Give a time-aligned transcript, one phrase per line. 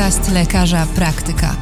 [0.00, 1.56] Podcast lekarza praktyka.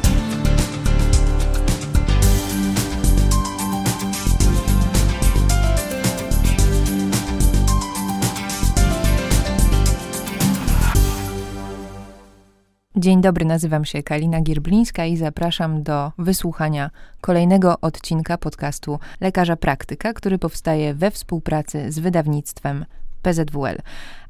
[12.95, 16.89] Dzień dobry, nazywam się Kalina Gierblińska i zapraszam do wysłuchania
[17.21, 22.85] kolejnego odcinka podcastu Lekarza Praktyka, który powstaje we współpracy z wydawnictwem
[23.21, 23.77] PZWL.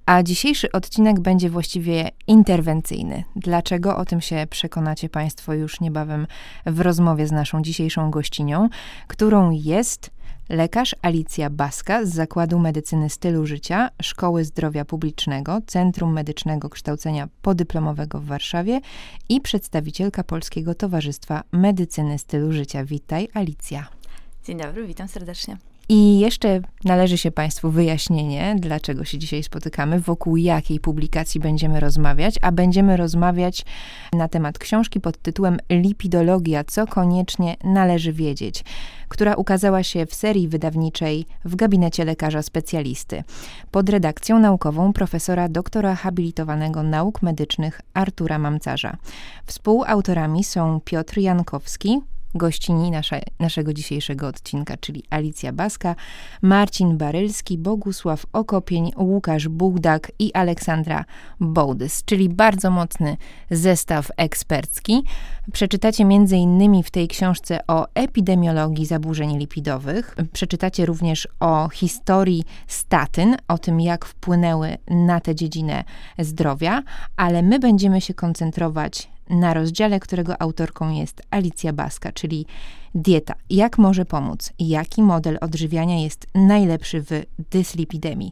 [0.09, 3.23] A dzisiejszy odcinek będzie właściwie interwencyjny.
[3.35, 3.97] Dlaczego?
[3.97, 6.27] O tym się przekonacie Państwo już niebawem
[6.65, 8.69] w rozmowie z naszą dzisiejszą gościnią,
[9.07, 10.09] którą jest
[10.49, 18.19] lekarz Alicja Baska z Zakładu Medycyny Stylu Życia Szkoły Zdrowia Publicznego Centrum Medycznego Kształcenia Podyplomowego
[18.19, 18.81] w Warszawie
[19.29, 22.85] i przedstawicielka Polskiego Towarzystwa Medycyny Stylu Życia.
[22.85, 23.87] Witaj, Alicja.
[24.45, 25.68] Dzień dobry, witam serdecznie.
[25.91, 32.35] I jeszcze należy się Państwu wyjaśnienie, dlaczego się dzisiaj spotykamy, wokół jakiej publikacji będziemy rozmawiać,
[32.41, 33.65] a będziemy rozmawiać
[34.13, 38.63] na temat książki pod tytułem Lipidologia, co koniecznie należy wiedzieć,
[39.07, 43.23] która ukazała się w serii wydawniczej w gabinecie lekarza specjalisty
[43.71, 48.97] pod redakcją naukową profesora doktora habilitowanego nauk medycznych Artura Mamcarza.
[49.45, 52.01] Współautorami są Piotr Jankowski,
[52.35, 55.95] gościni nasza, naszego dzisiejszego odcinka, czyli Alicja Baska,
[56.41, 61.05] Marcin Barylski, Bogusław Okopień, Łukasz Bugdak i Aleksandra
[61.39, 63.17] Bołdys, czyli bardzo mocny
[63.51, 65.03] zestaw ekspercki.
[65.53, 66.05] Przeczytacie
[66.37, 70.15] innymi w tej książce o epidemiologii zaburzeń lipidowych.
[70.33, 75.83] Przeczytacie również o historii statyn, o tym jak wpłynęły na tę dziedzinę
[76.19, 76.83] zdrowia,
[77.17, 82.45] ale my będziemy się koncentrować na rozdziale, którego autorką jest Alicja Baska, czyli
[82.95, 83.33] dieta.
[83.49, 84.53] Jak może pomóc?
[84.59, 87.09] Jaki model odżywiania jest najlepszy w
[87.51, 88.31] dyslipidemii?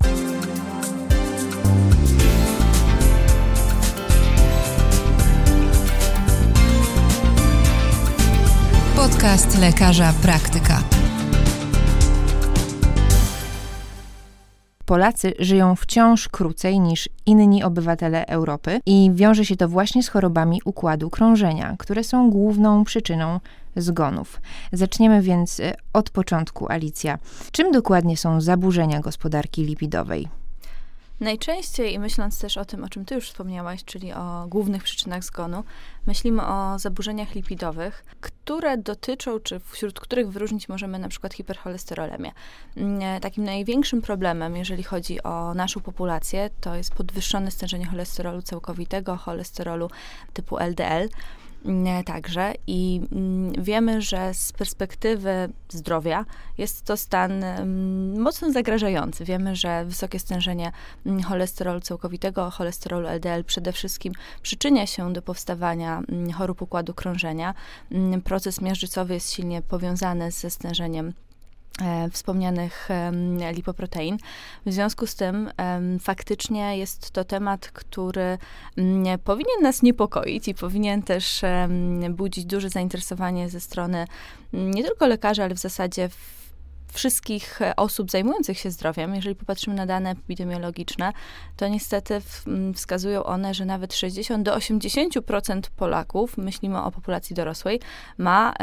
[8.96, 10.97] Podcast lekarza praktyka.
[14.88, 20.62] Polacy żyją wciąż krócej niż inni obywatele Europy i wiąże się to właśnie z chorobami
[20.66, 23.40] układu krążenia, które są główną przyczyną
[23.76, 24.42] zgonów.
[24.72, 27.18] Zaczniemy więc e, od początku, Alicja.
[27.52, 30.28] Czym dokładnie są zaburzenia gospodarki lipidowej?
[31.20, 35.64] Najczęściej, myśląc też o tym, o czym ty już wspomniałaś, czyli o głównych przyczynach zgonu,
[36.08, 42.32] myślimy o zaburzeniach lipidowych, które dotyczą, czy wśród których wyróżnić możemy na przykład hipercholesterolemię.
[42.78, 49.18] Mm, takim największym problemem, jeżeli chodzi o naszą populację, to jest podwyższone stężenie cholesterolu całkowitego,
[49.18, 49.90] cholesterolu
[50.34, 51.10] typu LDL.
[51.66, 56.26] Mm, także i mm, wiemy, że z perspektywy zdrowia
[56.58, 59.26] jest to stan mm, mocno zagrażający.
[59.26, 60.72] Wiemy, że wysokie stężenie
[61.26, 66.02] cholesterolu całkowitego, cholesterolu LDL przede wszystkim przyczynia się do powstawania
[66.38, 67.54] chorób układu krążenia.
[68.24, 71.27] Proces miażdżycowy jest silnie powiązany ze stężeniem E,
[72.12, 72.90] wspomnianych
[73.54, 74.18] lipoprotein.
[74.66, 75.50] W związku z tym
[76.00, 78.38] faktycznie jest to temat, który
[78.78, 81.42] mm, powinien nas niepokoić i powinien też
[82.10, 84.08] budzić duże zainteresowanie ze strony
[84.54, 86.10] mm, nie tylko lekarzy, ale w zasadzie
[86.94, 91.14] wszystkich e, osób zajmujących się zdrowiem, jeżeli popatrzymy na dane epidemiologiczne,
[91.56, 92.22] to niestety
[92.76, 97.80] wskazują one, że nawet 60 do 80% Polaków, myślimy o populacji dorosłej,
[98.18, 98.54] ma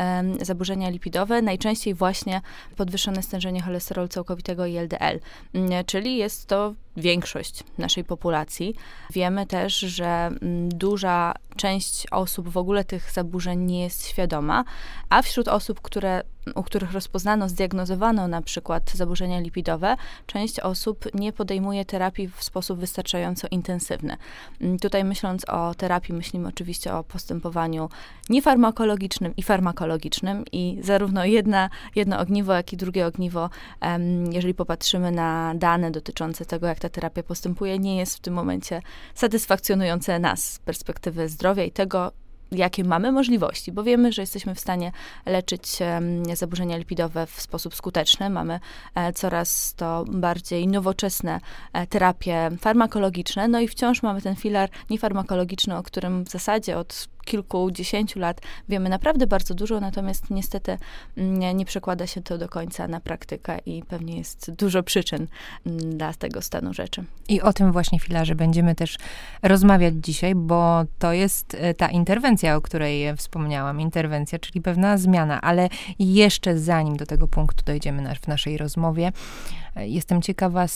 [0.42, 2.40] zaburzenia lipidowe, najczęściej właśnie
[2.76, 5.20] podwyższone stężenie cholesterolu całkowitego i LDL,
[5.86, 8.74] czyli jest to większość naszej populacji.
[9.12, 10.30] Wiemy też, że
[10.68, 14.64] duża część osób w ogóle tych zaburzeń nie jest świadoma,
[15.08, 16.22] a wśród osób, które
[16.54, 19.96] u których rozpoznano, zdiagnozowano na przykład zaburzenia lipidowe,
[20.26, 24.16] część osób nie podejmuje terapii w sposób wystarczająco intensywny.
[24.60, 27.88] Mm, tutaj myśląc o terapii, myślimy oczywiście o postępowaniu
[28.28, 33.50] niefarmakologicznym i farmakologicznym i zarówno jedna, jedno ogniwo, jak i drugie ogniwo,
[34.30, 38.82] jeżeli popatrzymy na dane dotyczące tego, jak ta terapia postępuje, nie jest w tym momencie
[39.14, 42.12] satysfakcjonujące nas z perspektywy zdrowia i tego,
[42.52, 44.92] jakie mamy możliwości, bo wiemy, że jesteśmy w stanie
[45.26, 45.78] leczyć
[46.34, 48.30] zaburzenia lipidowe w sposób skuteczny.
[48.30, 48.60] Mamy
[48.94, 51.40] e, coraz to bardziej nowoczesne
[51.72, 57.08] e, terapie farmakologiczne, no i wciąż mamy ten filar niefarmakologiczny, o którym w zasadzie od
[57.24, 60.78] kilkudziesięciu lat wiemy naprawdę bardzo dużo, natomiast niestety
[61.16, 65.26] mm, nie, nie przekłada się to do końca na praktykę i pewnie jest dużo przyczyn
[65.66, 67.04] mm, dla tego stanu rzeczy.
[67.28, 68.96] I o tym właśnie filarze będziemy też
[69.42, 73.80] rozmawiać dzisiaj, bo to jest e, ta interwencja, o której wspomniałam.
[73.80, 75.68] Interwencja, czyli pewna zmiana, ale
[75.98, 79.12] jeszcze zanim do tego punktu dojdziemy w naszej rozmowie,
[79.76, 80.66] e, jestem ciekawa,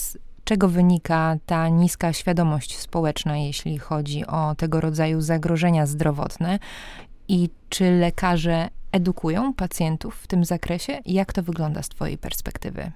[0.49, 6.59] czego wynika ta niska świadomość społeczna, jeśli chodzi o tego rodzaju zagrożenia zdrowotne
[7.29, 10.99] i czy lekarze edukują pacjentów w tym zakresie?
[11.06, 12.93] Jak to wygląda z Twojej perspektywy?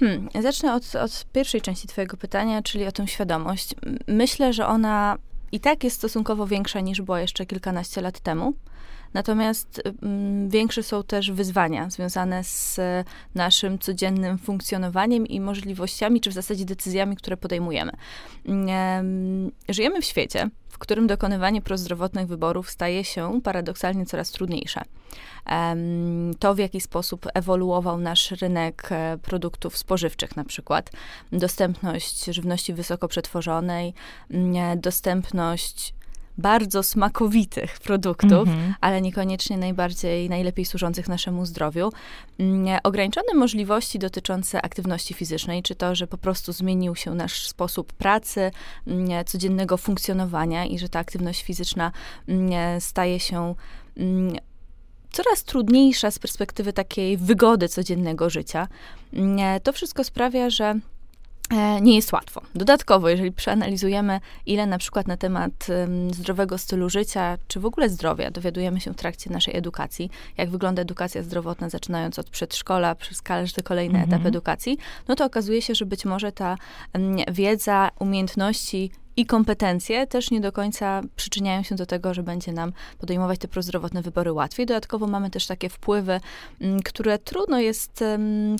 [0.00, 3.74] Hmm, zacznę od, od pierwszej części Twojego pytania, czyli o tę świadomość.
[4.06, 5.16] Myślę, że ona
[5.52, 8.54] i tak jest stosunkowo większa niż była jeszcze kilkanaście lat temu.
[9.14, 12.80] Natomiast mm, większe są też wyzwania związane z
[13.34, 17.92] naszym codziennym funkcjonowaniem i możliwościami, czy w zasadzie decyzjami, które podejmujemy.
[18.46, 24.80] Mm, żyjemy w świecie, w którym dokonywanie prozdrowotnych wyborów staje się paradoksalnie coraz trudniejsze.
[26.38, 30.90] To, w jaki sposób ewoluował nasz rynek e, produktów spożywczych, na przykład
[31.32, 33.94] dostępność żywności wysoko przetworzonej,
[34.30, 35.94] mm, dostępność
[36.38, 38.74] bardzo smakowitych produktów, mhm.
[38.80, 41.92] ale niekoniecznie najbardziej, najlepiej służących naszemu zdrowiu.
[42.38, 47.92] Mm, ograniczone możliwości dotyczące aktywności fizycznej, czy to, że po prostu zmienił się nasz sposób
[47.92, 48.50] pracy,
[48.86, 51.92] mm, codziennego funkcjonowania i że ta aktywność fizyczna
[52.28, 53.54] mm, staje się
[55.12, 58.68] coraz trudniejsza z perspektywy takiej wygody codziennego życia.
[59.62, 60.74] To wszystko sprawia, że
[61.80, 62.40] nie jest łatwo.
[62.54, 65.66] Dodatkowo, jeżeli przeanalizujemy, ile na przykład na temat
[66.10, 70.82] zdrowego stylu życia, czy w ogóle zdrowia dowiadujemy się w trakcie naszej edukacji, jak wygląda
[70.82, 74.26] edukacja zdrowotna, zaczynając od przedszkola, przez każdy kolejny etap mhm.
[74.26, 76.56] edukacji, no to okazuje się, że być może ta
[77.32, 82.72] wiedza, umiejętności i kompetencje też nie do końca przyczyniają się do tego, że będzie nam
[82.98, 84.66] podejmować te prozdrowotne wybory łatwiej.
[84.66, 86.20] Dodatkowo mamy też takie wpływy,
[86.60, 88.04] mm, które trudno jest,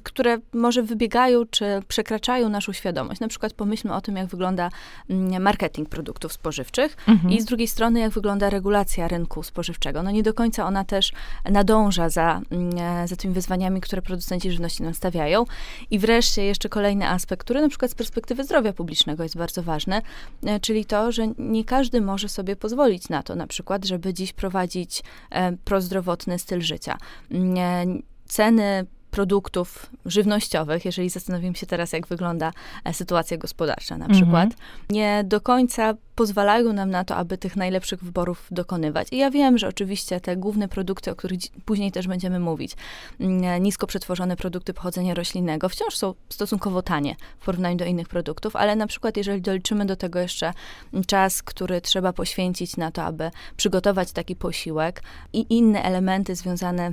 [0.02, 3.20] które może wybiegają czy przekraczają naszą świadomość.
[3.20, 4.70] Na przykład pomyślmy o tym, jak wygląda
[5.10, 7.34] mm, marketing produktów spożywczych mhm.
[7.34, 10.02] i z drugiej strony, jak wygląda regulacja rynku spożywczego.
[10.02, 11.12] No nie do końca ona też
[11.50, 15.44] nadąża za, mm, za tymi wyzwaniami, które producenci żywności nam stawiają.
[15.90, 20.02] I wreszcie jeszcze kolejny aspekt, który na przykład z perspektywy zdrowia publicznego jest bardzo ważny,
[20.43, 24.32] E, czyli to, że nie każdy może sobie pozwolić na to, na przykład, żeby dziś
[24.32, 26.98] prowadzić e, prozdrowotny styl życia.
[27.30, 32.52] Mm, ceny produktów żywnościowych, jeżeli zastanowimy się teraz, jak wygląda
[32.84, 34.60] e, sytuacja gospodarcza na przykład, mhm.
[34.90, 39.08] nie do końca pozwalają nam na to, aby tych najlepszych wyborów dokonywać.
[39.12, 42.72] I ja wiem, że oczywiście te główne produkty, o których później też będziemy mówić,
[43.20, 48.08] mm, e, nisko przetworzone produkty pochodzenia roślinnego, wciąż są stosunkowo tanie w porównaniu do innych
[48.08, 50.52] produktów, ale na przykład jeżeli doliczymy do tego jeszcze
[51.06, 55.02] czas, który trzeba poświęcić na to, aby przygotować taki posiłek
[55.32, 56.92] i inne elementy związane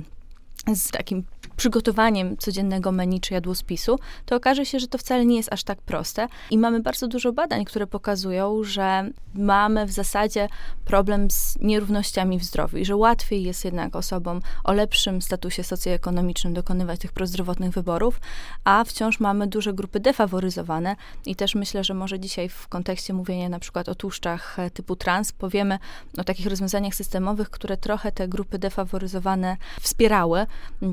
[0.74, 1.24] z takim
[1.62, 5.82] przygotowaniem codziennego menu czy jadłospisu, to okaże się, że to wcale nie jest aż tak
[5.82, 6.28] proste.
[6.50, 10.48] I mamy bardzo dużo badań, które pokazują, że mamy w zasadzie
[10.84, 16.54] problem z nierównościami w zdrowiu i że łatwiej jest jednak osobom o lepszym statusie socjoekonomicznym
[16.54, 18.20] dokonywać tych prozdrowotnych wyborów,
[18.64, 23.48] a wciąż mamy duże grupy defaworyzowane i też myślę, że może dzisiaj w kontekście mówienia
[23.48, 25.78] na przykład o tłuszczach typu trans powiemy
[26.18, 30.46] o takich rozwiązaniach systemowych, które trochę te grupy defaworyzowane wspierały.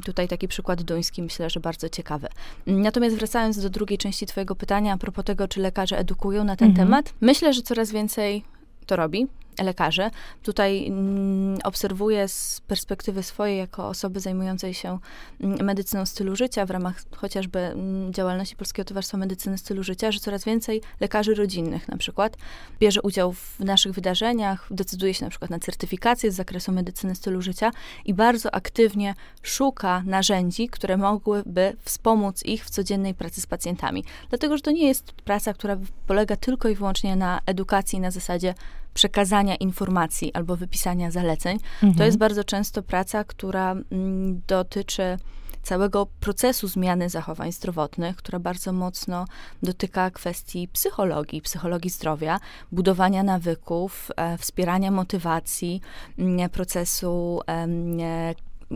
[0.06, 2.28] Tutaj taki przykład duński myślę, że bardzo ciekawy.
[2.68, 6.70] Natomiast wracając do drugiej części Twojego pytania a propos tego, czy lekarze edukują na ten
[6.70, 6.88] mhm.
[6.88, 8.44] temat, myślę, że coraz więcej
[8.86, 9.28] to robi
[9.64, 10.12] lekarzy.
[10.44, 15.00] Tutaj mm, obserwuję z perspektywy swojej, jako osoby zajmującej się
[15.42, 20.20] mm, medycyną stylu życia, w ramach chociażby mm, działalności Polskiego Towarzystwa Medycyny Stylu Życia, że
[20.20, 22.38] coraz więcej lekarzy rodzinnych na przykład
[22.80, 27.42] bierze udział w naszych wydarzeniach, decyduje się na przykład na certyfikację z zakresu medycyny stylu
[27.42, 27.72] życia
[28.06, 34.04] i bardzo aktywnie szuka narzędzi, które mogłyby wspomóc ich w codziennej pracy z pacjentami.
[34.30, 38.54] Dlatego, że to nie jest praca, która polega tylko i wyłącznie na edukacji na zasadzie
[38.94, 41.58] przekazania informacji albo wypisania zaleceń.
[41.74, 41.94] Mhm.
[41.94, 45.18] To jest bardzo często praca, która mm, dotyczy
[45.64, 49.26] całego procesu zmiany zachowań zdrowotnych, która bardzo mocno
[49.64, 52.40] dotyka kwestii psychologii, psychologii zdrowia,
[52.72, 55.82] budowania nawyków, e, wspierania motywacji,
[56.18, 57.68] mm, procesu e,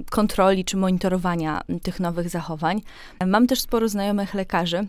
[0.09, 2.81] kontroli czy monitorowania tych nowych zachowań.
[3.25, 4.87] Mam też sporo znajomych lekarzy,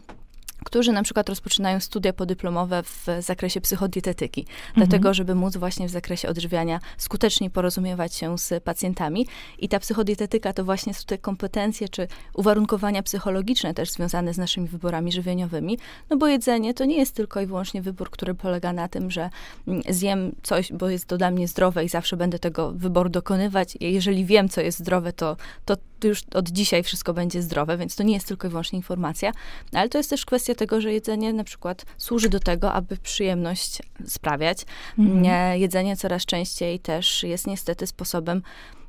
[0.64, 4.72] którzy na przykład rozpoczynają studia podyplomowe w zakresie psychodietetyki, mhm.
[4.76, 9.26] dlatego żeby móc właśnie w zakresie odżywiania skutecznie porozumiewać się z pacjentami.
[9.58, 14.68] I ta psychodietetyka to właśnie są te kompetencje czy uwarunkowania psychologiczne też związane z naszymi
[14.68, 15.78] wyborami żywieniowymi,
[16.10, 19.30] no bo jedzenie to nie jest tylko i wyłącznie wybór, który polega na tym, że
[19.68, 23.76] mm, zjem coś, bo jest to dla mnie zdrowe i zawsze będę tego wyboru dokonywać.
[23.80, 25.76] Jeżeli wiem, co jest zdrowe, to, to
[26.08, 29.32] już od dzisiaj wszystko będzie zdrowe, więc to nie jest tylko i wyłącznie informacja,
[29.72, 33.82] ale to jest też kwestia tego, że jedzenie na przykład służy do tego, aby przyjemność
[34.06, 34.58] sprawiać.
[34.98, 35.60] Mhm.
[35.60, 38.83] Jedzenie coraz częściej też jest niestety sposobem mm,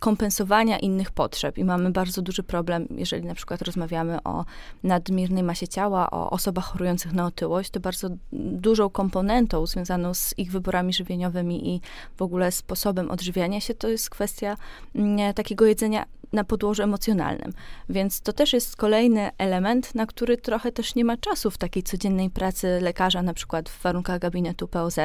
[0.00, 1.58] kompensowania innych potrzeb.
[1.58, 4.44] I mamy bardzo duży problem, jeżeli na przykład rozmawiamy o
[4.82, 10.52] nadmiernej masie ciała, o osobach chorujących na otyłość, to bardzo dużą komponentą związaną z ich
[10.52, 11.80] wyborami żywieniowymi i
[12.16, 14.56] w ogóle sposobem odżywiania się, to jest kwestia
[14.94, 17.52] mm, takiego jedzenia na podłożu emocjonalnym.
[17.88, 21.82] Więc to też jest kolejny element, na który trochę też nie ma czasu w takiej
[21.82, 24.96] codziennej pracy lekarza, na przykład w warunkach gabinetu POZ,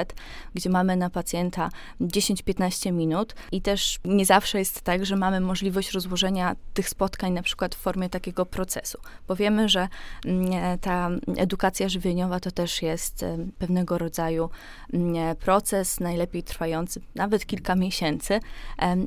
[0.53, 1.69] gdzie mamy na pacjenta
[2.01, 7.43] 10-15 minut i też nie zawsze jest tak, że mamy możliwość rozłożenia tych spotkań na
[7.43, 9.87] przykład w formie takiego procesu, bo wiemy, że
[10.25, 13.25] mm, ta edukacja żywieniowa to też jest
[13.57, 14.49] pewnego rodzaju
[14.93, 18.39] mm, proces, najlepiej trwający nawet kilka miesięcy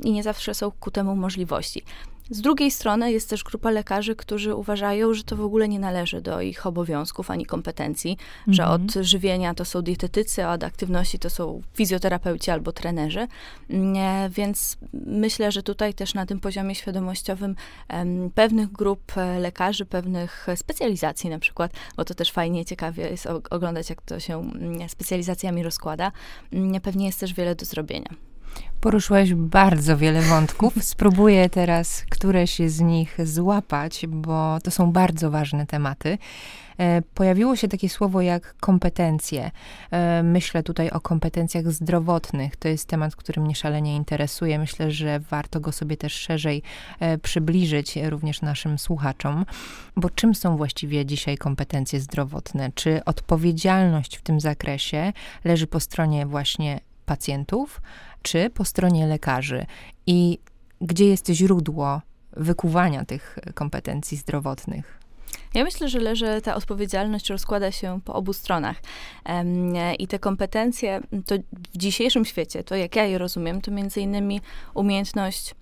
[0.05, 1.83] i nie zawsze są ku temu możliwości.
[2.31, 6.21] Z drugiej strony jest też grupa lekarzy, którzy uważają, że to w ogóle nie należy
[6.21, 8.55] do ich obowiązków ani kompetencji, mhm.
[8.55, 13.29] że od żywienia to są dietetycy, a od aktywności to są fizjoterapeuci albo trenerzy.
[13.69, 14.77] Nie, więc
[15.07, 17.57] myślę, że tutaj też na tym poziomie świadomościowym
[17.89, 23.29] em, pewnych grup e, lekarzy, pewnych specjalizacji na przykład, bo to też fajnie, ciekawie jest
[23.51, 26.13] oglądać, jak to się mm, specjalizacjami rozkłada,
[26.53, 28.32] mm, pewnie jest też wiele do zrobienia.
[28.81, 30.75] Poruszyłaś bardzo wiele wątków.
[30.85, 36.19] Spróbuję teraz któreś z nich złapać, bo to są bardzo ważne tematy.
[36.79, 39.51] E, pojawiło się takie słowo jak kompetencje.
[39.91, 42.57] E, myślę tutaj o kompetencjach zdrowotnych.
[42.57, 44.59] To jest temat, który mnie szalenie interesuje.
[44.59, 46.63] Myślę, że warto go sobie też szerzej
[47.01, 49.47] e, przybliżyć również naszym słuchaczom.
[49.97, 52.71] Bo czym są właściwie dzisiaj kompetencje zdrowotne?
[52.75, 55.13] Czy odpowiedzialność w tym zakresie
[55.45, 57.81] leży po stronie właśnie pacjentów?
[58.23, 59.67] Czy po stronie lekarzy
[60.07, 60.39] i
[60.81, 62.01] gdzie jest źródło
[62.37, 64.99] wykuwania tych kompetencji zdrowotnych?
[65.55, 68.77] Ja myślę, że leży ta odpowiedzialność, rozkłada się po obu stronach.
[69.99, 71.35] I te kompetencje, to
[71.73, 74.41] w dzisiejszym świecie, to jak ja je rozumiem, to między innymi
[74.75, 75.55] umiejętność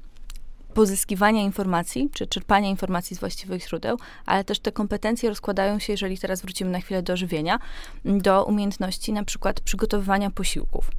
[0.75, 6.19] pozyskiwania informacji, czy czerpania informacji z właściwych źródeł, ale też te kompetencje rozkładają się, jeżeli
[6.19, 7.59] teraz wrócimy na chwilę do żywienia,
[8.05, 10.91] do umiejętności na przykład przygotowywania posiłków,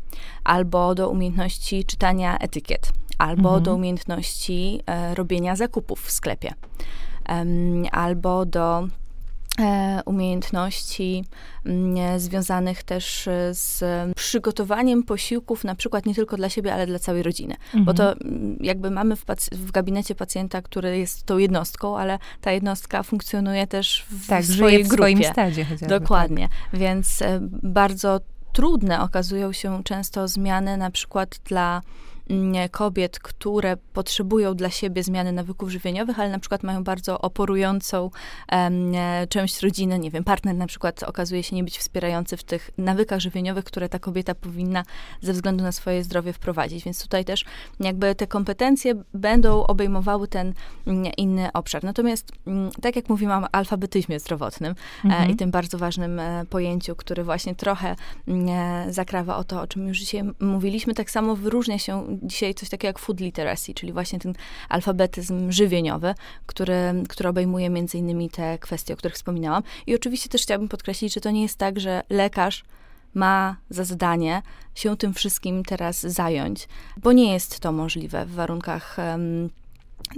[0.44, 3.64] albo do umiejętności czytania etykiet, albo mhm.
[3.64, 6.54] do umiejętności e, robienia zakupów w sklepie,
[7.92, 8.88] albo do
[10.06, 11.26] umiejętności
[11.66, 13.84] mm, związanych też z
[14.16, 17.56] przygotowaniem posiłków, na przykład nie tylko dla siebie, ale dla całej rodziny.
[17.66, 17.86] Mhm.
[17.86, 22.52] Bo to mm, jakby mamy w, w, gabinecie pacjenta, który jest tą jednostką, ale ta
[22.52, 25.04] jednostka funkcjonuje też w tak, swojej w grupie.
[25.04, 25.88] swoim stadzie chociażby.
[25.88, 26.50] Dokładnie.
[26.72, 26.80] Tak.
[26.80, 28.20] Więc e, bardzo
[28.54, 31.82] trudne okazują się często zmiany na przykład dla
[32.72, 38.10] kobiet, które potrzebują dla siebie zmiany nawyków żywieniowych, ale na przykład mają bardzo oporującą
[38.52, 38.94] um,
[39.30, 43.20] część rodziny, nie wiem, partner na przykład okazuje się nie być wspierający w tych nawykach
[43.20, 44.84] żywieniowych, które ta kobieta powinna
[45.22, 46.84] ze względu na swoje zdrowie wprowadzić.
[46.86, 47.46] Więc tutaj też
[47.80, 50.54] jakby te kompetencje będą obejmowały ten
[51.18, 51.84] inny obszar.
[51.84, 52.32] Natomiast,
[52.82, 55.30] tak jak mówiłam o alfabetyzmie zdrowotnym e, mhm.
[55.30, 57.96] e, i tym bardzo ważnym e, pojęciu, który właśnie trochę
[58.28, 62.70] e, zakrawa o to, o czym już dzisiaj mówiliśmy, tak samo wyróżnia się dzisiaj coś
[62.70, 64.34] takiego jak food literacy, czyli właśnie ten
[64.70, 66.14] alfabetyzm żywieniowy,
[66.46, 69.64] który, który obejmuje między innymi te kwestie, o których wspominałam.
[69.88, 72.64] I oczywiście też chciałabym podkreślić, że to nie jest tak, że lekarz
[73.14, 74.42] ma za zadanie
[74.76, 79.50] się tym wszystkim teraz zająć, bo nie jest to możliwe w warunkach um,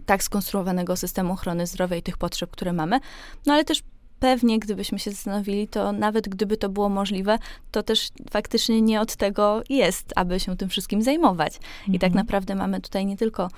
[0.06, 3.00] tak skonstruowanego systemu ochrony zdrowia i tych potrzeb, które mamy,
[3.46, 3.84] no ale też
[4.24, 7.40] pewnie, gdybyśmy się zastanowili, to nawet gdyby to było możliwe,
[7.72, 11.56] to też faktycznie nie od tego jest, aby się tym wszystkim zajmować.
[11.56, 11.94] Mhm.
[11.94, 12.26] I tak mhm.
[12.26, 13.50] naprawdę mamy tutaj nie tylko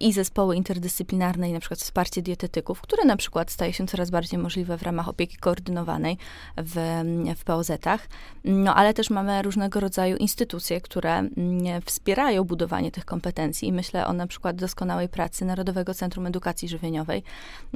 [0.00, 4.38] i zespoły interdyscyplinarne, i na przykład wsparcie dietetyków, które na przykład staje się coraz bardziej
[4.38, 6.18] możliwe w ramach opieki koordynowanej
[6.56, 7.02] w,
[7.36, 8.08] w POZ-ach,
[8.44, 13.68] no ale też mamy różnego rodzaju instytucje, które mm, wspierają budowanie tych kompetencji.
[13.68, 17.22] I myślę o na przykład doskonałej pracy Narodowego Centrum Edukacji Żywieniowej,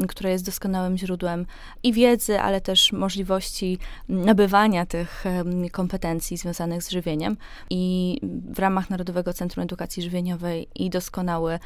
[0.08, 1.46] które jest doskonałym źródłem
[1.82, 5.24] i wiedzy, wiedzy, ale też możliwości nabywania tych
[5.72, 7.36] kompetencji związanych z żywieniem.
[7.70, 8.16] I
[8.52, 11.58] w ramach Narodowego Centrum Edukacji Żywieniowej i doskonały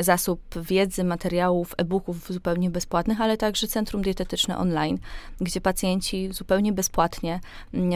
[0.00, 4.98] zasób wiedzy, materiałów, e-booków zupełnie bezpłatnych, ale także Centrum Dietetyczne Online,
[5.40, 7.40] gdzie pacjenci zupełnie bezpłatnie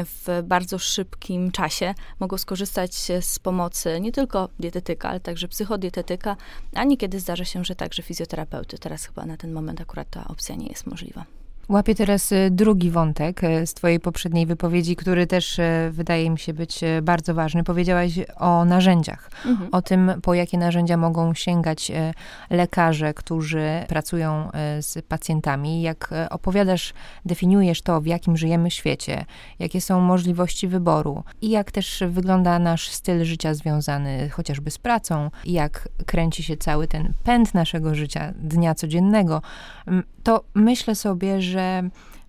[0.04, 6.36] w bardzo szybkim czasie mogą skorzystać z pomocy nie tylko dietetyka, ale także psychodietetyka,
[6.74, 8.78] a niekiedy zdarza się, że także fizjoterapeuty.
[8.78, 11.24] Teraz chyba na ten moment akurat ta opcja nie jest możliwa.
[11.68, 16.38] Łapię teraz y, drugi wątek y, z Twojej poprzedniej wypowiedzi, który też y, wydaje mi
[16.38, 17.64] się być bardzo ważny.
[17.64, 19.68] Powiedziałaś o narzędziach, mhm.
[19.72, 21.92] o tym, po jakie narzędzia mogą sięgać
[22.50, 24.50] lekarze, którzy pracują
[24.80, 25.82] z pacjentami.
[25.82, 29.24] Jak opowiadasz, definiujesz to, w jakim żyjemy świecie,
[29.58, 35.30] jakie są możliwości wyboru i jak też wygląda nasz styl życia związany chociażby z pracą,
[35.44, 39.42] jak kręci się cały ten pęd naszego życia, dnia codziennego,
[40.22, 41.51] to myślę sobie, że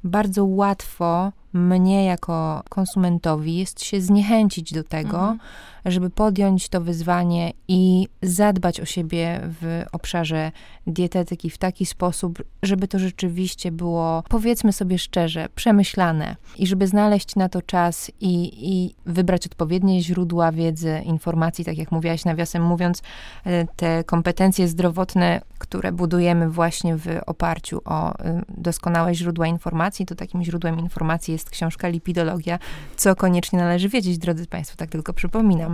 [0.03, 5.39] bardzo łatwo mnie jako konsumentowi jest się zniechęcić do tego, mhm
[5.85, 10.51] żeby podjąć to wyzwanie i zadbać o siebie w obszarze
[10.87, 17.35] dietetyki w taki sposób, żeby to rzeczywiście było, powiedzmy sobie szczerze, przemyślane i żeby znaleźć
[17.35, 23.01] na to czas i, i wybrać odpowiednie źródła wiedzy, informacji, tak jak mówiłaś nawiasem mówiąc,
[23.45, 30.15] e, te kompetencje zdrowotne, które budujemy właśnie w oparciu o e, doskonałe źródła informacji, to
[30.15, 32.59] takim źródłem informacji jest książka Lipidologia,
[32.95, 35.72] co koniecznie należy wiedzieć, drodzy Państwo, tak tylko przypominam.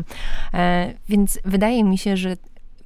[0.54, 2.38] E, więc wydaje mi się, że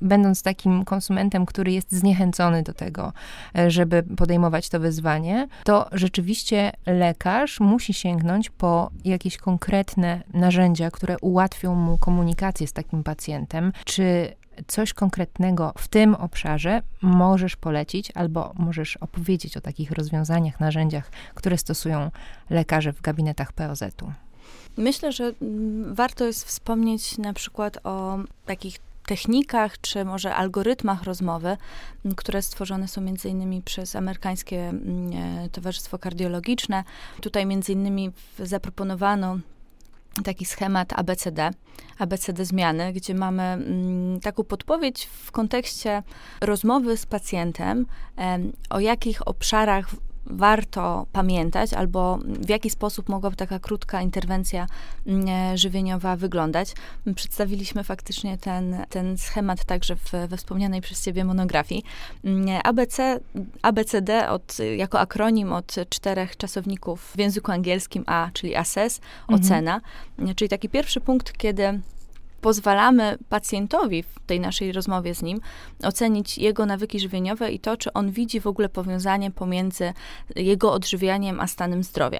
[0.03, 3.13] będąc takim konsumentem, który jest zniechęcony do tego,
[3.57, 11.19] e, żeby podejmować to wyzwanie, to rzeczywiście lekarz musi sięgnąć po jakieś konkretne narzędzia, które
[11.19, 13.73] ułatwią mu komunikację z takim pacjentem.
[13.85, 14.35] Czy
[14.67, 21.57] coś konkretnego w tym obszarze możesz polecić albo możesz opowiedzieć o takich rozwiązaniach, narzędziach, które
[21.57, 22.11] stosują
[22.49, 24.11] lekarze w gabinetach POZ-u?
[24.77, 31.57] Myślę, że mm, warto jest wspomnieć na przykład o takich technikach, czy może algorytmach rozmowy,
[32.05, 35.11] mm, które stworzone są między innymi przez amerykańskie mm,
[35.45, 36.83] e, Towarzystwo Kardiologiczne.
[37.21, 39.37] Tutaj między innymi zaproponowano
[40.23, 41.51] taki schemat ABCD,
[41.99, 43.57] ABCD zmiany, gdzie mamy
[44.21, 46.03] taką podpowiedź w kontekście
[46.41, 47.85] rozmowy z pacjentem,
[48.69, 49.85] o jakich obszarach
[50.25, 54.67] warto pamiętać, albo w jaki sposób mogłaby taka krótka interwencja
[55.07, 56.73] mm, e, żywieniowa wyglądać.
[57.15, 61.83] Przedstawiliśmy faktycznie ten, ten schemat także w, we wspomnianej przez ciebie monografii.
[62.23, 63.19] Mm, ABC,
[63.61, 69.39] ABCD od, jako akronim od czterech czasowników w języku angielskim A, czyli assess, mhm.
[69.39, 69.81] ocena,
[70.35, 71.79] czyli taki pierwszy punkt, kiedy
[72.43, 75.39] pozwalamy pacjentowi w tej naszej rozmowie z nim
[75.83, 79.93] ocenić jego nawyki żywieniowe i to, czy on widzi w ogóle powiązanie pomiędzy
[80.35, 82.19] jego odżywianiem a stanem zdrowia.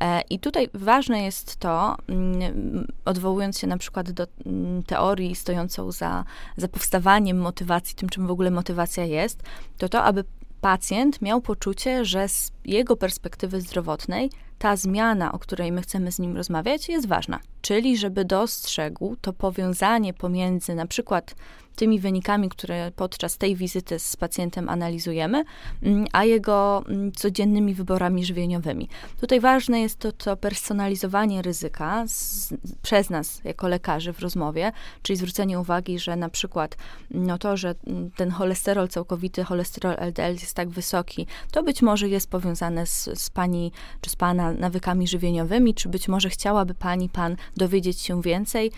[0.00, 5.92] E, I tutaj ważne jest to, mm, odwołując się na przykład do mm, teorii stojącą
[5.92, 6.24] za,
[6.56, 9.42] za powstawaniem motywacji, tym czym w ogóle motywacja jest,
[9.78, 10.24] to to, aby
[10.60, 14.30] pacjent miał poczucie, że z jego perspektywy zdrowotnej
[14.62, 17.40] ta zmiana, o której my chcemy z nim rozmawiać, jest ważna.
[17.62, 21.34] Czyli, żeby dostrzegł to powiązanie pomiędzy na przykład
[21.76, 25.44] tymi wynikami, które podczas tej wizyty z pacjentem analizujemy,
[25.82, 28.88] mm, a jego mm, codziennymi wyborami żywieniowymi.
[29.20, 35.16] Tutaj ważne jest to, to personalizowanie ryzyka z, przez nas jako lekarzy w rozmowie, czyli
[35.16, 36.76] zwrócenie uwagi, że na przykład
[37.10, 42.08] no to, że mm, ten cholesterol całkowity, cholesterol LDL jest tak wysoki, to być może
[42.08, 47.08] jest powiązane z, z pani czy z pana nawykami żywieniowymi, czy być może chciałaby pani,
[47.08, 48.72] pan dowiedzieć się więcej,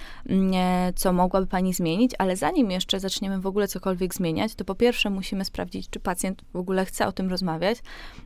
[0.96, 4.75] co mogłaby pani zmienić, ale zanim jeszcze jeszcze zaczniemy w ogóle cokolwiek zmieniać, to po
[4.75, 7.79] pierwsze musimy sprawdzić, czy pacjent w ogóle chce o tym rozmawiać.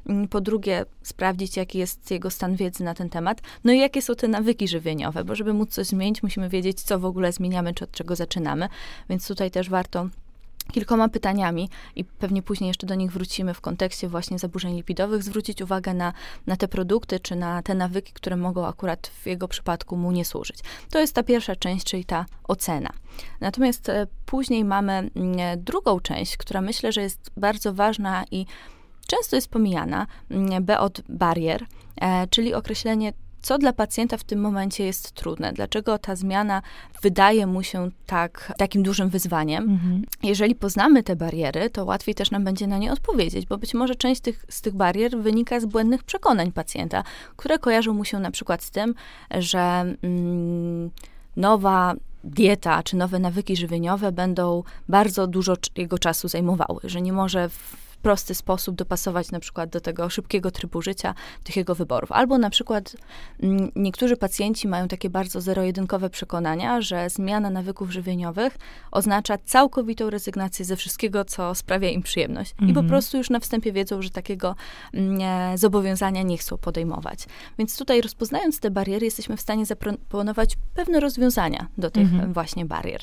[0.07, 3.41] Mm, po drugie, sprawdzić, jaki jest jego stan wiedzy na ten temat.
[3.65, 6.99] No i jakie są te nawyki żywieniowe, bo żeby móc coś zmienić, musimy wiedzieć, co
[6.99, 8.69] w ogóle zmieniamy, czy od czego zaczynamy.
[9.09, 10.09] Więc tutaj też warto
[10.73, 15.63] kilkoma pytaniami i pewnie później jeszcze do nich wrócimy w kontekście właśnie zaburzeń lipidowych, zwrócić
[15.63, 16.13] uwagę na,
[16.47, 20.25] na te produkty czy na te nawyki, które mogą akurat w jego przypadku mu nie
[20.25, 20.59] służyć.
[20.91, 22.91] To jest ta pierwsza część, czyli ta ocena.
[23.41, 25.11] Natomiast e, później mamy mm,
[25.57, 28.47] drugą część, która myślę, że jest bardzo ważna i
[29.07, 31.67] często jest pomijana, mm, B od barier,
[32.01, 35.53] e, czyli określenie co dla pacjenta w tym momencie jest trudne?
[35.53, 36.63] Dlaczego ta zmiana
[37.03, 39.65] wydaje mu się tak, takim dużym wyzwaniem?
[39.65, 40.03] Mhm.
[40.23, 43.95] Jeżeli poznamy te bariery, to łatwiej też nam będzie na nie odpowiedzieć, bo być może
[43.95, 47.05] część tych, z tych barier wynika z błędnych przekonań pacjenta,
[47.37, 48.95] które kojarzą mu się na przykład z tym,
[49.39, 50.91] że mm,
[51.37, 57.49] nowa dieta czy nowe nawyki żywieniowe będą bardzo dużo jego czasu zajmowały, że nie może
[57.49, 62.13] w prosty sposób dopasować na przykład do tego szybkiego trybu życia, tych jego wyborów.
[62.13, 62.97] Albo na przykład
[63.43, 68.59] mm, niektórzy pacjenci mają takie bardzo zero-jedynkowe przekonania, że zmiana nawyków żywieniowych
[68.91, 72.51] oznacza całkowitą rezygnację ze wszystkiego, co sprawia im przyjemność.
[72.53, 72.89] I po mhm.
[72.89, 74.55] prostu już na wstępie wiedzą, że takiego
[74.95, 77.27] mm, zobowiązania nie chcą podejmować.
[77.59, 82.33] Więc tutaj rozpoznając te bariery, jesteśmy w stanie zaproponować pewne rozwiązania do tych mhm.
[82.33, 83.01] właśnie barier.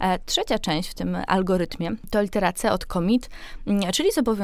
[0.00, 3.30] E, trzecia część w tym algorytmie to litera C od commit,
[3.66, 4.35] mm, czyli zobowiązanie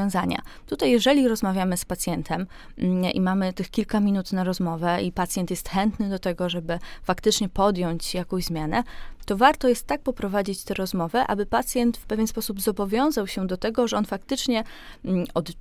[0.67, 5.49] Tutaj, jeżeli rozmawiamy z pacjentem mm, i mamy tych kilka minut na rozmowę i pacjent
[5.49, 8.83] jest chętny do tego, żeby faktycznie podjąć jakąś zmianę,
[9.25, 13.57] to warto jest tak poprowadzić tę rozmowę, aby pacjent w pewien sposób zobowiązał się do
[13.57, 14.63] tego, że on faktycznie
[15.05, 15.51] mm, od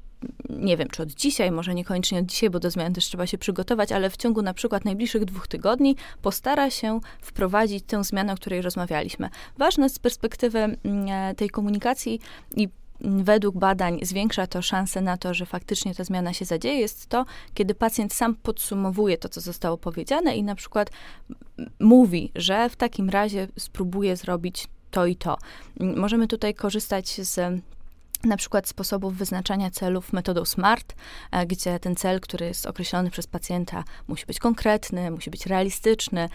[0.48, 3.38] nie wiem, czy od dzisiaj, może niekoniecznie od dzisiaj, bo do zmian też trzeba się
[3.38, 8.36] przygotować, ale w ciągu na przykład najbliższych dwóch tygodni postara się wprowadzić tę zmianę, o
[8.36, 9.28] której rozmawialiśmy.
[9.58, 12.20] Ważne z perspektywy mm, tej komunikacji
[12.56, 12.68] i
[13.04, 17.24] według badań zwiększa to szanse na to, że faktycznie ta zmiana się zadzieje, jest to,
[17.54, 20.90] kiedy pacjent sam podsumowuje to, co zostało powiedziane i na przykład
[21.80, 25.38] mówi, że w takim razie spróbuje zrobić to i to.
[25.80, 27.62] Możemy tutaj korzystać z
[28.24, 30.94] na przykład sposobów wyznaczania celów metodą SMART,
[31.46, 36.28] gdzie ten cel, który jest określony przez pacjenta, musi być konkretny, musi być realistyczny,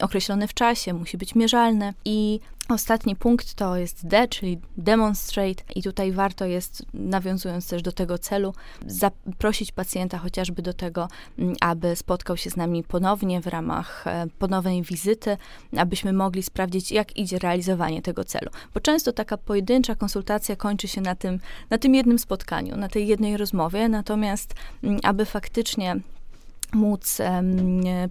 [0.00, 5.82] określony w czasie, musi być mierzalny i Ostatni punkt to jest D, czyli demonstrate, i
[5.82, 8.54] tutaj warto jest, nawiązując też do tego celu,
[8.86, 14.26] zaprosić pacjenta chociażby do tego, mm, aby spotkał się z nami ponownie w ramach e,
[14.38, 15.36] ponownej wizyty,
[15.76, 18.50] abyśmy mogli sprawdzić, jak idzie realizowanie tego celu.
[18.74, 23.08] Bo często taka pojedyncza konsultacja kończy się na tym, na tym jednym spotkaniu, na tej
[23.08, 25.96] jednej rozmowie, natomiast mm, aby faktycznie
[26.74, 27.18] móc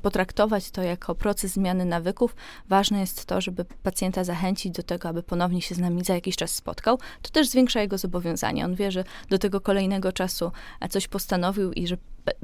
[0.01, 2.35] potraktować to jako proces zmiany nawyków,
[2.69, 6.35] ważne jest to, żeby pacjenta zachęcić do tego, aby ponownie się z nami za jakiś
[6.35, 6.99] czas spotkał.
[7.21, 8.65] To też zwiększa jego zobowiązanie.
[8.65, 10.51] On wie, że do tego kolejnego czasu
[10.89, 11.97] coś postanowił i że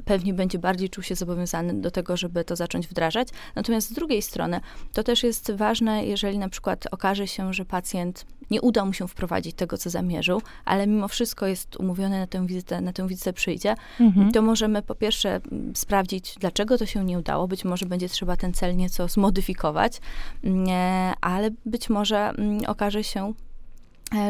[0.04, 3.28] pewnie będzie bardziej czuł się zobowiązany do tego, żeby to zacząć wdrażać.
[3.54, 4.60] Natomiast z drugiej strony,
[4.92, 9.08] to też jest ważne, jeżeli na przykład okaże się, że pacjent nie uda mu się
[9.08, 13.32] wprowadzić tego, co zamierzył, ale mimo wszystko jest umówiony na tę wizytę, na tę wizytę
[13.32, 14.32] przyjdzie, mhm.
[14.32, 15.40] to możemy po pierwsze
[15.74, 17.48] sprawdzić, dlaczego to się nie udało.
[17.48, 20.00] Być może będzie trzeba ten cel nieco zmodyfikować,
[21.20, 22.32] ale być może
[22.66, 23.45] okaże się, E,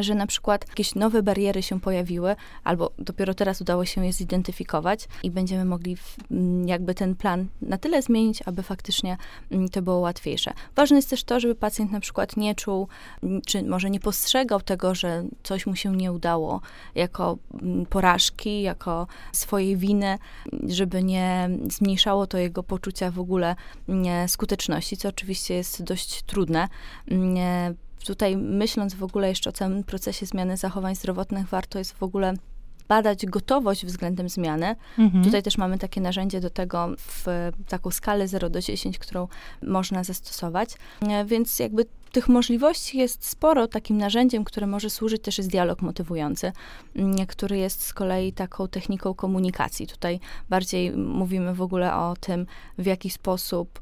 [0.01, 5.09] że na przykład jakieś nowe bariery się pojawiły, albo dopiero teraz udało się je zidentyfikować
[5.23, 5.97] i będziemy mogli
[6.67, 9.17] jakby ten plan na tyle zmienić, aby faktycznie
[9.73, 10.53] to było łatwiejsze.
[10.77, 12.89] Ważne jest też to, żeby pacjent na przykład nie czuł,
[13.47, 16.61] czy może nie postrzegał tego, że coś mu się nie udało
[16.95, 17.39] jako
[17.91, 20.19] porażki, jako swojej winy,
[20.69, 23.57] żeby nie zmniejszało to jego poczucia w ogóle
[24.27, 26.69] skuteczności, co oczywiście jest dość trudne
[28.07, 32.35] tutaj myśląc w ogóle jeszcze o całym procesie zmiany zachowań zdrowotnych, warto jest w ogóle
[32.89, 34.77] badać gotowość względem zmiany.
[34.99, 35.25] Mhm.
[35.25, 37.27] Tutaj też mamy takie narzędzie do tego w
[37.69, 39.29] taką skalę 0 do 10, którą
[39.63, 40.75] można zastosować.
[41.01, 43.69] E, więc jakby tych możliwości jest sporo.
[43.69, 46.53] Takim narzędziem, które może służyć też jest dialog motywujący,
[47.29, 49.87] który jest z kolei taką techniką komunikacji.
[49.87, 52.47] Tutaj bardziej mówimy w ogóle o tym,
[52.79, 53.81] w jaki sposób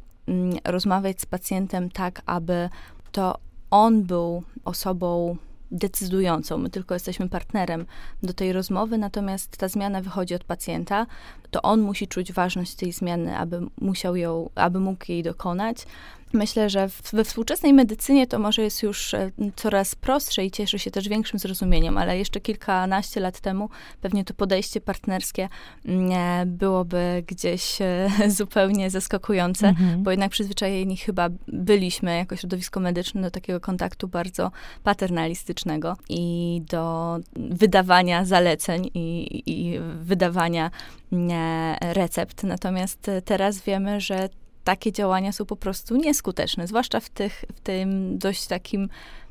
[0.65, 2.69] rozmawiać z pacjentem tak, aby
[3.13, 3.39] to
[3.75, 5.37] on był osobą
[5.71, 6.59] decydującą.
[6.59, 7.87] My tylko jesteśmy partnerem
[8.23, 11.07] do tej rozmowy, natomiast ta zmiana wychodzi od pacjenta.
[11.51, 15.87] To on musi czuć ważność tej zmiany, aby musiał ją, aby mógł jej dokonać.
[16.35, 20.91] Myślę, że we współczesnej medycynie to może jest już e, coraz prostsze i cieszy się
[20.91, 23.69] też większym zrozumieniem, ale jeszcze kilkanaście lat temu
[24.01, 25.49] pewnie to podejście partnerskie
[25.85, 30.03] mm, byłoby gdzieś e, zupełnie zaskakujące, mhm.
[30.03, 34.51] bo jednak przyzwyczajeni chyba byliśmy jako środowisko medyczne do takiego kontaktu bardzo
[34.83, 40.71] paternalistycznego i do wydawania zaleceń i, i wydawania
[41.13, 41.31] mm,
[41.81, 42.43] recept.
[42.43, 44.29] Natomiast teraz wiemy, że
[44.65, 48.89] takie działania są po prostu nieskuteczne, zwłaszcza w, tych, w tym dość takim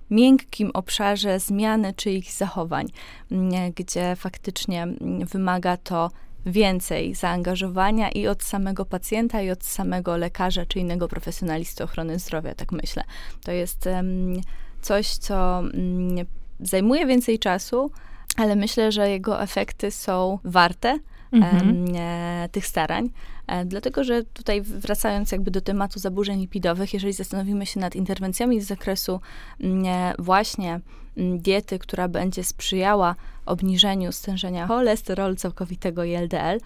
[0.10, 2.88] miękkim obszarze zmiany czyichś zachowań,
[3.32, 6.12] mm, gdzie faktycznie mm, wymaga to
[6.46, 12.56] więcej zaangażowania i od samego pacjenta, i od samego lekarza czy innego profesjonalisty ochrony zdrowia,
[12.56, 13.04] tak myślę.
[13.43, 14.41] To jest um,
[14.82, 16.15] coś, co um,
[16.60, 17.91] zajmuje więcej czasu,
[18.38, 21.00] ale myślę, że jego efekty są warte
[21.32, 21.86] mhm.
[21.96, 23.10] e, tych starań.
[23.48, 28.62] E, dlatego, że tutaj wracając jakby do tematu zaburzeń lipidowych, jeżeli zastanowimy się nad interwencjami
[28.62, 29.20] z zakresu
[29.60, 30.80] mm, e, właśnie
[31.18, 36.60] mm, diety, która będzie sprzyjała obniżeniu stężenia cholesterolu całkowitego i LDL,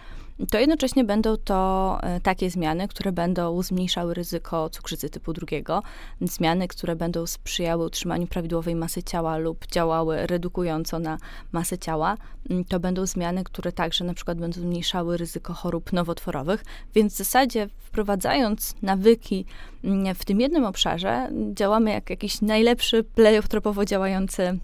[0.51, 5.83] to jednocześnie będą to e, takie zmiany, które będą zmniejszały ryzyko cukrzycy typu drugiego,
[6.21, 11.17] zmiany, które będą sprzyjały utrzymaniu prawidłowej masy ciała lub działały redukująco na
[11.51, 12.17] masę ciała.
[12.49, 17.17] Mm, to będą zmiany, które także na przykład będą zmniejszały ryzyko chorób nowotworowych, więc w
[17.17, 19.45] zasadzie wprowadzając nawyki
[19.83, 24.59] mm, w tym jednym obszarze, działamy jak jakiś najlepszy pleiotropowo działający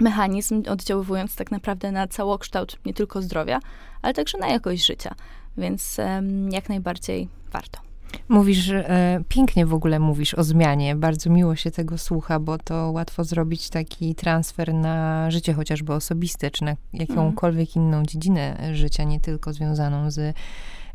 [0.00, 3.60] mechanizm, oddziaływując tak naprawdę na całokształt nie tylko zdrowia,
[4.02, 5.14] ale także na jakość życia.
[5.56, 7.86] Więc um, jak najbardziej warto.
[8.28, 10.96] Mówisz, e, pięknie w ogóle mówisz o zmianie.
[10.96, 16.50] Bardzo miło się tego słucha, bo to łatwo zrobić taki transfer na życie chociażby osobiste,
[16.50, 20.36] czy na jakąkolwiek inną dziedzinę życia, nie tylko związaną z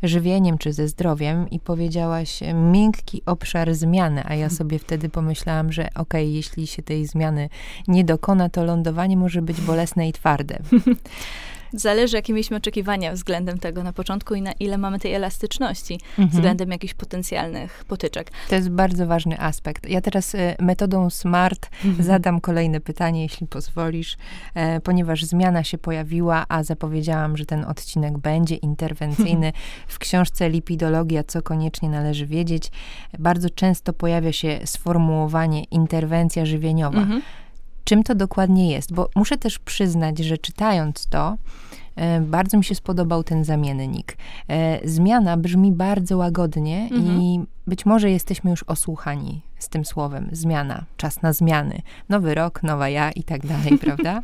[0.02, 4.50] żywieniem czy ze zdrowiem i powiedziałaś miękki obszar zmiany, a ja mhm.
[4.50, 7.48] sobie wtedy pomyślałam, że okej, okay, jeśli się tej zmiany
[7.88, 10.58] nie dokona, to lądowanie może być bolesne i twarde.
[11.72, 16.28] Zależy, jakie mieliśmy oczekiwania względem tego na początku i na ile mamy tej elastyczności mhm.
[16.28, 18.30] względem jakichś potencjalnych potyczek.
[18.48, 19.88] To jest bardzo ważny aspekt.
[19.88, 22.04] Ja teraz e, metodą SMART mhm.
[22.04, 24.16] zadam kolejne pytanie, jeśli pozwolisz,
[24.54, 29.52] e, ponieważ zmiana się pojawiła, a zapowiedziałam, że ten odcinek będzie interwencyjny.
[29.86, 32.70] W książce Lipidologia, co koniecznie należy wiedzieć,
[33.18, 36.98] bardzo często pojawia się sformułowanie interwencja żywieniowa.
[36.98, 37.22] Mhm
[37.84, 41.36] czym to dokładnie jest, bo muszę też przyznać, że czytając to,
[41.96, 44.16] e, bardzo mi się spodobał ten zamiennik.
[44.48, 47.20] E, zmiana brzmi bardzo łagodnie mhm.
[47.20, 50.28] i być może jesteśmy już osłuchani z tym słowem.
[50.32, 54.22] Zmiana, czas na zmiany, nowy rok, nowa ja i tak dalej, prawda?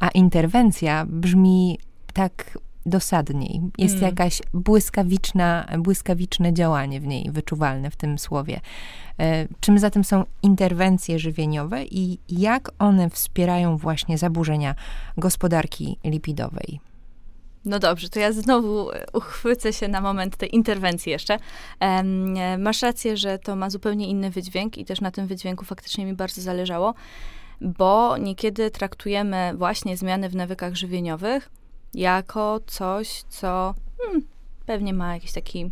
[0.00, 1.78] A interwencja brzmi
[2.12, 3.60] tak dosadniej.
[3.78, 4.06] Jest mm.
[4.06, 8.60] jakaś błyskawiczna, błyskawiczne działanie w niej wyczuwalne w tym słowie.
[9.20, 14.74] E, czym zatem są interwencje żywieniowe i jak one wspierają właśnie zaburzenia
[15.16, 16.80] gospodarki lipidowej?
[17.64, 21.38] No dobrze, to ja znowu uchwycę się na moment tej interwencji jeszcze.
[21.80, 26.06] Um, masz rację, że to ma zupełnie inny wydźwięk i też na tym wydźwięku faktycznie
[26.06, 26.94] mi bardzo zależało,
[27.60, 31.50] bo niekiedy traktujemy właśnie zmiany w nawykach żywieniowych
[31.94, 34.22] jako coś, co hmm,
[34.66, 35.70] pewnie ma jakiś taki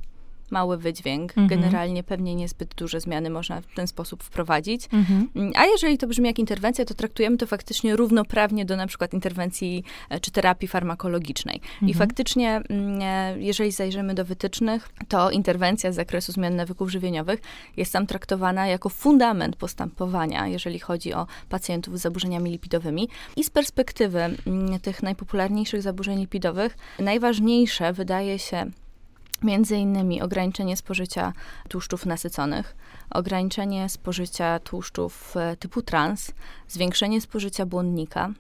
[0.53, 1.31] mały wydźwięk.
[1.31, 1.49] Mhm.
[1.49, 4.89] Generalnie pewnie niezbyt duże zmiany można w ten sposób wprowadzić.
[4.93, 5.53] Mhm.
[5.55, 9.85] A jeżeli to brzmi jak interwencja, to traktujemy to faktycznie równoprawnie do na przykład interwencji
[10.11, 11.57] e, czy terapii farmakologicznej.
[11.57, 11.91] Mhm.
[11.91, 17.41] I faktycznie, mm, e, jeżeli zajrzymy do wytycznych, to interwencja z zakresu zmian nawyków żywieniowych
[17.77, 23.09] jest tam traktowana jako fundament postępowania, jeżeli chodzi o pacjentów z zaburzeniami lipidowymi.
[23.37, 28.71] I z perspektywy mm, tych najpopularniejszych zaburzeń lipidowych, najważniejsze wydaje się
[29.43, 31.33] Między innymi ograniczenie spożycia
[31.69, 32.77] tłuszczów nasyconych,
[33.11, 36.33] ograniczenie spożycia tłuszczów e, typu trans,
[36.69, 38.31] zwiększenie spożycia błonnika,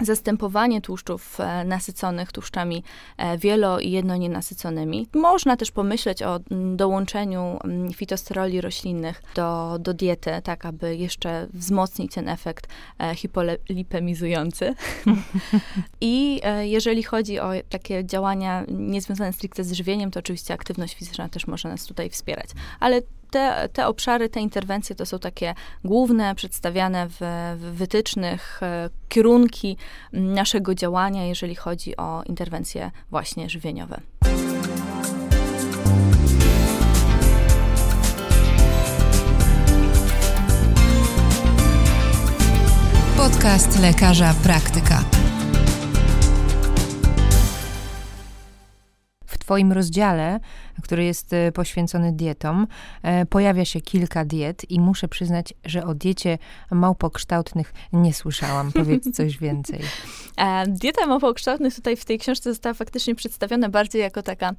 [0.00, 2.84] zastępowanie tłuszczów e, nasyconych tłuszczami
[3.16, 5.08] e, wielo- i jednonienasyconymi.
[5.14, 11.46] Można też pomyśleć o mm, dołączeniu mm, fitosteroli roślinnych do, do diety, tak aby jeszcze
[11.52, 14.74] wzmocnić ten efekt e, hipolipemizujący.
[16.00, 21.46] I jeżeli chodzi o takie działania niezwiązane stricte z żywieniem, to oczywiście aktywność fizyczna też
[21.46, 22.50] może nas tutaj wspierać.
[22.80, 23.02] Ale
[23.34, 27.16] te, te obszary, te interwencje to są takie główne, przedstawiane w,
[27.56, 29.76] w wytycznych, e, kierunki
[30.12, 34.00] naszego działania, jeżeli chodzi o interwencje właśnie żywieniowe.
[43.16, 45.13] Podcast lekarza praktyka.
[49.44, 50.40] Twoim rozdziale,
[50.82, 52.66] który jest e, poświęcony dietom,
[53.02, 56.38] e, pojawia się kilka diet i muszę przyznać, że o diecie
[56.70, 58.72] małpokształtnych nie słyszałam.
[58.72, 59.80] Powiedz coś więcej.
[60.36, 64.52] E, dieta małpokształtnych tutaj w tej książce została faktycznie przedstawiona bardziej jako taka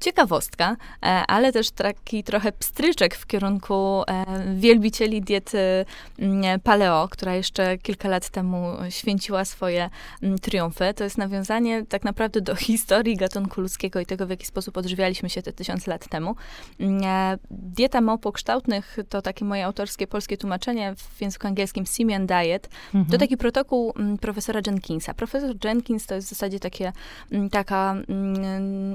[0.00, 5.58] ciekawostka, e, ale też taki trochę pstryczek w kierunku e, wielbicieli diety
[6.18, 9.90] mm, paleo, która jeszcze kilka lat temu święciła swoje
[10.22, 10.94] mm, triumfy.
[10.94, 15.30] To jest nawiązanie tak naprawdę do historii gatunku ludzkiego i tego, w jaki sposób odżywialiśmy
[15.30, 16.36] się te tysiące lat temu.
[16.80, 22.68] Mm, e, dieta małpokształtnych to takie moje autorskie polskie tłumaczenie w języku angielskim Simian Diet.
[22.86, 23.06] Mhm.
[23.06, 25.14] To taki protokół profesora Jenkinsa.
[25.14, 26.92] Profesor Jenkins to jest w zasadzie takie,
[27.50, 27.96] taka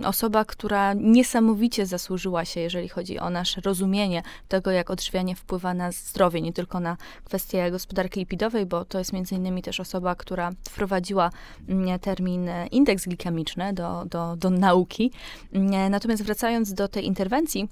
[0.06, 5.92] osoba, która niesamowicie zasłużyła się, jeżeli chodzi o nasze rozumienie tego, jak odżywianie wpływa na
[5.92, 10.52] zdrowie, nie tylko na kwestie gospodarki lipidowej, bo to jest między innymi też osoba, która
[10.70, 11.32] wprowadziła
[11.70, 15.12] mm, termin e, indeks glikemiczny do, do, do nauki.
[15.54, 17.70] Mm, natomiast wracając do tej interwencji,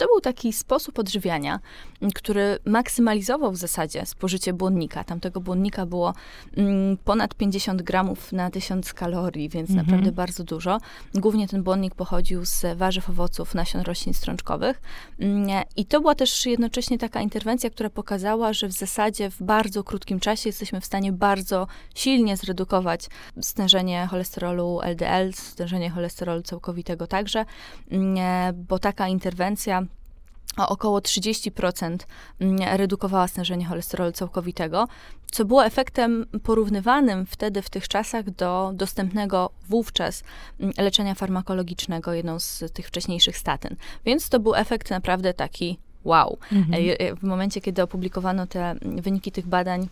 [0.00, 1.60] to był taki sposób odżywiania,
[2.14, 5.04] który maksymalizował w zasadzie spożycie błonnika.
[5.04, 6.14] Tamtego błonnika było
[6.56, 9.86] mm, ponad 50 gramów na 1000 kalorii, więc mhm.
[9.86, 10.78] naprawdę bardzo dużo.
[11.14, 14.82] Głównie ten błonnik pochodził z warzyw, owoców, nasion roślin strączkowych.
[15.18, 19.84] Mm, I to była też jednocześnie taka interwencja, która pokazała, że w zasadzie w bardzo
[19.84, 23.06] krótkim czasie jesteśmy w stanie bardzo silnie zredukować
[23.40, 27.44] stężenie cholesterolu LDL, stężenie cholesterolu całkowitego także,
[27.90, 28.16] mm,
[28.68, 29.86] bo taka interwencja
[30.56, 31.98] o około 30%
[32.76, 34.88] redukowała stężenie cholesterolu całkowitego,
[35.30, 40.24] co było efektem porównywanym wtedy w tych czasach do dostępnego wówczas
[40.78, 43.76] leczenia farmakologicznego, jedną z tych wcześniejszych statyn.
[44.04, 46.38] Więc to był efekt naprawdę taki wow.
[46.52, 46.84] Mhm.
[47.16, 49.88] W momencie, kiedy opublikowano te wyniki tych badań,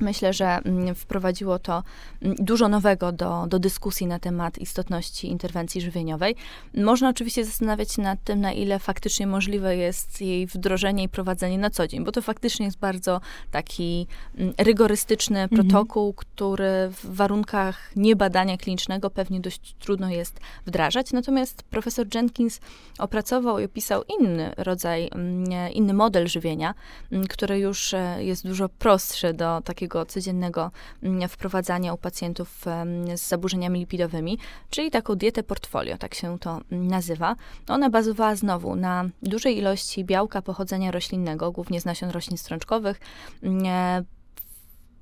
[0.00, 1.82] Myślę, że mm, wprowadziło to
[2.22, 6.36] mm, dużo nowego do, do dyskusji na temat istotności interwencji żywieniowej.
[6.74, 11.58] Można oczywiście zastanawiać się nad tym, na ile faktycznie możliwe jest jej wdrożenie i prowadzenie
[11.58, 14.06] na co dzień, bo to faktycznie jest bardzo taki
[14.38, 15.62] mm, rygorystyczny mhm.
[15.62, 21.12] protokół, który w warunkach niebadania klinicznego pewnie dość trudno jest wdrażać.
[21.12, 22.60] Natomiast profesor Jenkins
[22.98, 25.10] opracował i opisał inny rodzaj,
[25.72, 26.74] inny model żywienia,
[27.28, 30.70] który już e, jest dużo prostszy do takiego takiego codziennego
[31.02, 32.64] mm, wprowadzania u pacjentów
[33.16, 34.38] z zaburzeniami lipidowymi,
[34.70, 37.36] czyli taką dietę portfolio, tak się to nazywa.
[37.68, 43.00] Ona bazowała znowu na dużej ilości białka pochodzenia roślinnego, głównie z nasion roślin strączkowych,
[43.42, 44.04] mm, e,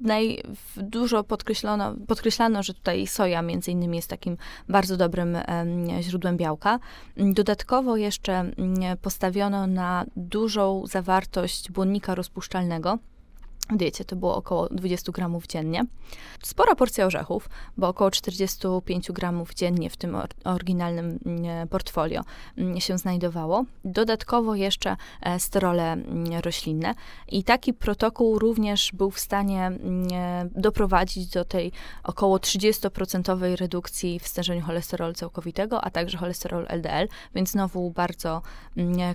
[0.00, 0.42] Naj,
[0.76, 4.36] dużo podkreślono, podkreślano, że tutaj soja między innymi jest takim
[4.68, 5.38] bardzo dobrym
[6.00, 6.78] źródłem białka.
[7.16, 12.98] Dodatkowo jeszcze mm, postawiono na dużą zawartość błonnika rozpuszczalnego,
[13.70, 15.84] w diecie to było około 20 gramów dziennie.
[16.42, 22.22] Spora porcja orzechów, bo około 45 gramów dziennie w tym oryginalnym mm, portfolio
[22.58, 23.64] mm, się znajdowało.
[23.84, 26.94] Dodatkowo jeszcze e, sterole mm, roślinne
[27.28, 29.70] i taki protokół również był w stanie
[30.54, 31.72] doprowadzić do tej
[32.02, 38.42] około 30% redukcji w stężeniu cholesterolu całkowitego, a także cholesterol LDL, więc znowu bardzo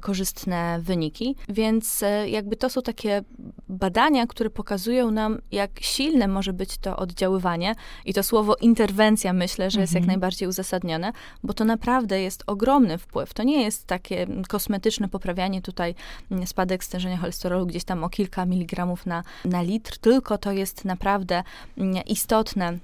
[0.01, 1.35] korzystne wyniki.
[1.49, 3.23] Więc e, jakby to są takie
[3.69, 7.75] badania, które które pokazują nam, jak silne może być to oddziaływanie.
[8.05, 10.07] I to słowo interwencja myślę, że jest jak mhm.
[10.07, 11.11] najbardziej uzasadnione,
[11.43, 13.33] bo to naprawdę jest ogromny wpływ.
[13.33, 15.95] To nie jest takie kosmetyczne poprawianie tutaj
[16.31, 20.85] mm, spadek stężenia cholesterolu gdzieś tam o kilka miligramów na, na litr, tylko to jest
[20.85, 21.43] naprawdę
[21.77, 22.77] mm, istotne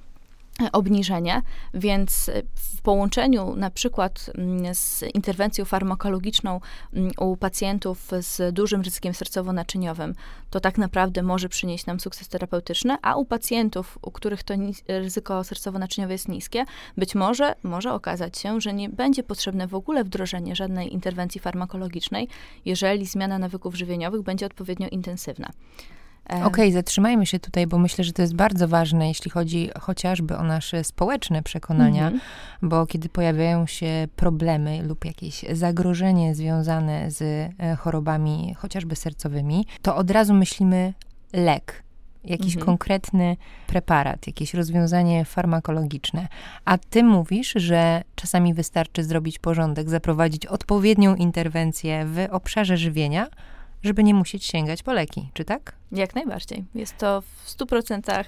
[0.72, 1.42] obniżenie,
[1.74, 6.62] więc w połączeniu na przykład mm, z interwencją farmakologiczną
[6.94, 10.14] mm, u pacjentów z dużym ryzykiem sercowo-naczyniowym,
[10.50, 14.54] to tak naprawdę może przynieść nam sukces terapeutyczny, a u pacjentów, u których to
[14.88, 16.66] ryzyko sercowo-naczyniowe jest niskie,
[16.98, 22.28] być może może okazać się, że nie będzie potrzebne w ogóle wdrożenie żadnej interwencji farmakologicznej,
[22.66, 25.52] jeżeli zmiana nawyków żywieniowych będzie odpowiednio intensywna.
[26.26, 30.38] Okej, okay, zatrzymajmy się tutaj, bo myślę, że to jest bardzo ważne, jeśli chodzi chociażby
[30.38, 32.22] o nasze społeczne przekonania, mm -hmm.
[32.62, 39.96] bo kiedy pojawiają się problemy lub jakieś zagrożenie związane z e, chorobami chociażby sercowymi, to
[39.96, 40.94] od razu myślimy
[41.34, 41.84] lek,
[42.24, 42.66] jakiś mhm.
[42.66, 46.28] konkretny preparat, jakieś rozwiązanie farmakologiczne.
[46.66, 53.28] A ty mówisz, że czasami wystarczy zrobić porządek, zaprowadzić odpowiednią interwencję w obszarze żywienia,
[53.84, 55.76] żeby nie musieć sięgać po leki, czy tak?
[55.92, 56.66] Jak najbardziej.
[56.76, 58.24] Jest to w 100%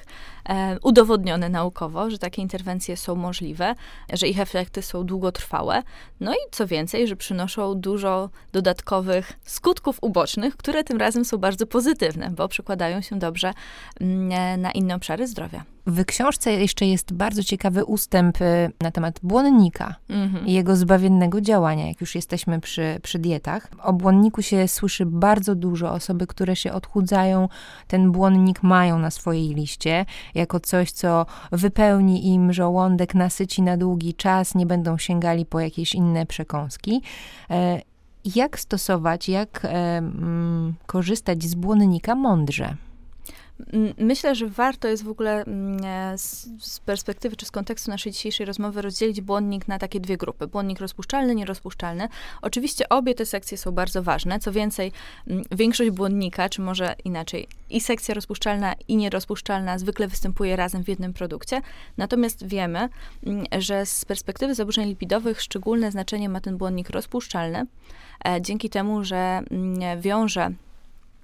[0.50, 3.76] e, udowodnione naukowo, że takie interwencje są możliwe,
[4.13, 5.84] że ich efekty są długotrwałe.
[6.20, 11.67] No i co więcej, że przynoszą dużo dodatkowych skutków ubocznych, które tym razem są bardzo
[11.67, 13.54] pozytywne, bo przekładają się dobrze
[14.02, 15.65] mm, e, na inne obszary zdrowia.
[15.88, 20.48] W książce jeszcze jest bardzo ciekawy ustęp y, na temat błonnika mhm.
[20.48, 23.67] i jego zbawiennego działania, jak już jesteśmy przy, przy dietach.
[23.84, 25.91] O błonniku się słyszy bardzo dużo.
[25.91, 27.47] Osoby, które się odchudzają,
[27.88, 30.06] ten błonnik mają na swojej liście
[30.36, 35.96] jako coś, co wypełni im żołądek, nasyci na długi czas, nie będą sięgali po jakieś
[35.96, 37.02] inne przekąski.
[37.50, 37.82] E,
[38.36, 42.76] jak stosować, jak mm, korzystać z błonnika mądrze?
[43.98, 48.82] Myślę, że warto jest w ogóle e, z, perspektywy czy z kontekstu naszej dzisiejszej rozmowy
[48.82, 50.48] rozdzielić błonnik na takie dwie grupy.
[50.48, 52.08] Błonnik rozpuszczalny, nierozpuszczalny.
[52.41, 54.39] Oczywiście obie te sekcje są bardzo ważne.
[54.39, 54.91] Co więcej,
[55.52, 61.13] większość błonnika, czy może inaczej, i sekcja rozpuszczalna i nierozpuszczalna zwykle występuje razem w jednym
[61.13, 61.62] produkcie.
[61.98, 62.89] Natomiast wiemy,
[63.60, 67.65] że z perspektywy zaburzeń lipidowych szczególne znaczenie ma ten błonnik rozpuszczalny,
[68.26, 69.41] e, dzięki temu, że
[69.98, 70.52] wiąże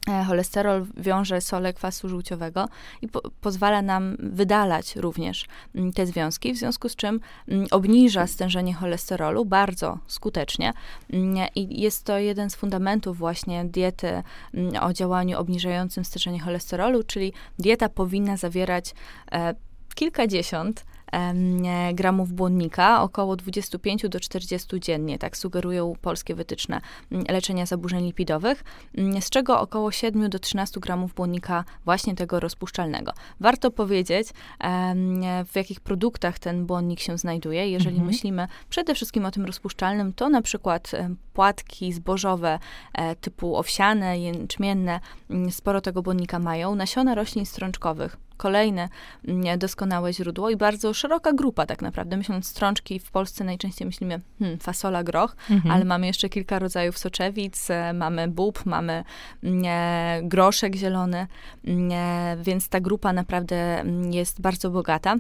[0.07, 2.69] cholesterol wiąże sole kwasu żółciowego
[3.01, 8.27] i po pozwala nam wydalać również mm, te związki, w związku z czym mm, obniża
[8.27, 10.73] stężenie cholesterolu bardzo skutecznie
[11.13, 14.23] mm, i jest to jeden z fundamentów właśnie diety
[14.81, 18.93] o działaniu obniżającym stężenie cholesterolu, czyli dieta powinna zawierać
[19.31, 19.55] e,
[19.95, 20.85] kilkadziesiąt
[21.93, 26.81] gramów błonnika, około 25 do 40 dziennie, tak sugerują polskie wytyczne
[27.29, 28.63] leczenia zaburzeń lipidowych,
[29.19, 33.11] z czego około 7 do 13 gramów błonnika właśnie tego rozpuszczalnego.
[33.39, 34.27] Warto powiedzieć,
[35.45, 37.69] w jakich produktach ten błonnik się znajduje.
[37.69, 38.07] Jeżeli mhm.
[38.07, 40.91] myślimy przede wszystkim o tym rozpuszczalnym, to na przykład
[41.33, 42.59] płatki zbożowe
[42.93, 44.99] e, typu owsiane, jęczmienne,
[45.49, 46.75] sporo tego błonnika mają.
[46.75, 48.89] Nasiona roślin strączkowych, kolejne
[49.27, 52.17] mm, doskonałe źródło i bardzo szeroka grupa tak naprawdę.
[52.17, 55.71] Myśląc strączki, w Polsce najczęściej myślimy hmm, fasola, groch, mhm.
[55.71, 59.03] ale mamy jeszcze kilka rodzajów soczewic, e, mamy bób, mamy
[59.43, 61.27] mm, e, groszek zielony,
[61.65, 65.15] mm, e, więc ta grupa naprawdę jest bardzo bogata.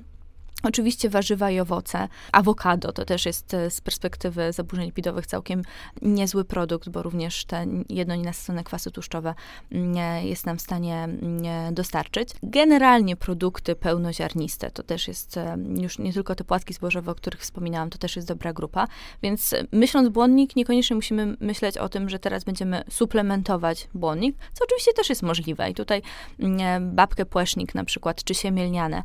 [0.63, 2.07] Oczywiście warzywa i owoce.
[2.31, 5.61] Awokado to też jest e, z perspektywy zaburzeń lipidowych całkiem
[6.01, 9.33] niezły produkt, bo również te jednonienasycone kwasy tłuszczowe
[9.71, 12.29] mm, jest nam w stanie mm, dostarczyć.
[12.43, 17.41] Generalnie produkty pełnoziarniste to też jest e, już nie tylko te płatki zbożowe, o których
[17.41, 18.87] wspominałam, to też jest dobra grupa.
[19.23, 24.63] Więc e, myśląc błonnik, niekoniecznie musimy myśleć o tym, że teraz będziemy suplementować błonnik, co
[24.65, 25.69] oczywiście też jest możliwe.
[25.69, 26.01] I tutaj
[26.39, 29.03] mm, babkę płesznik na przykład, czy siemię lniane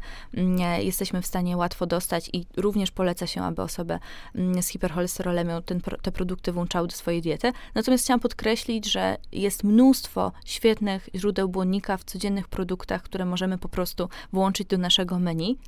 [0.83, 3.99] jesteśmy w stanie stanie łatwo dostać i również poleca się, aby osoby
[4.35, 7.53] mm, z hipercholesterolemią ten, te produkty włączały do swojej diety.
[7.75, 13.69] Natomiast chciałam podkreślić, że jest mnóstwo świetnych źródeł błonnika w codziennych produktach, które możemy po
[13.69, 15.59] prostu włączyć do naszego menu,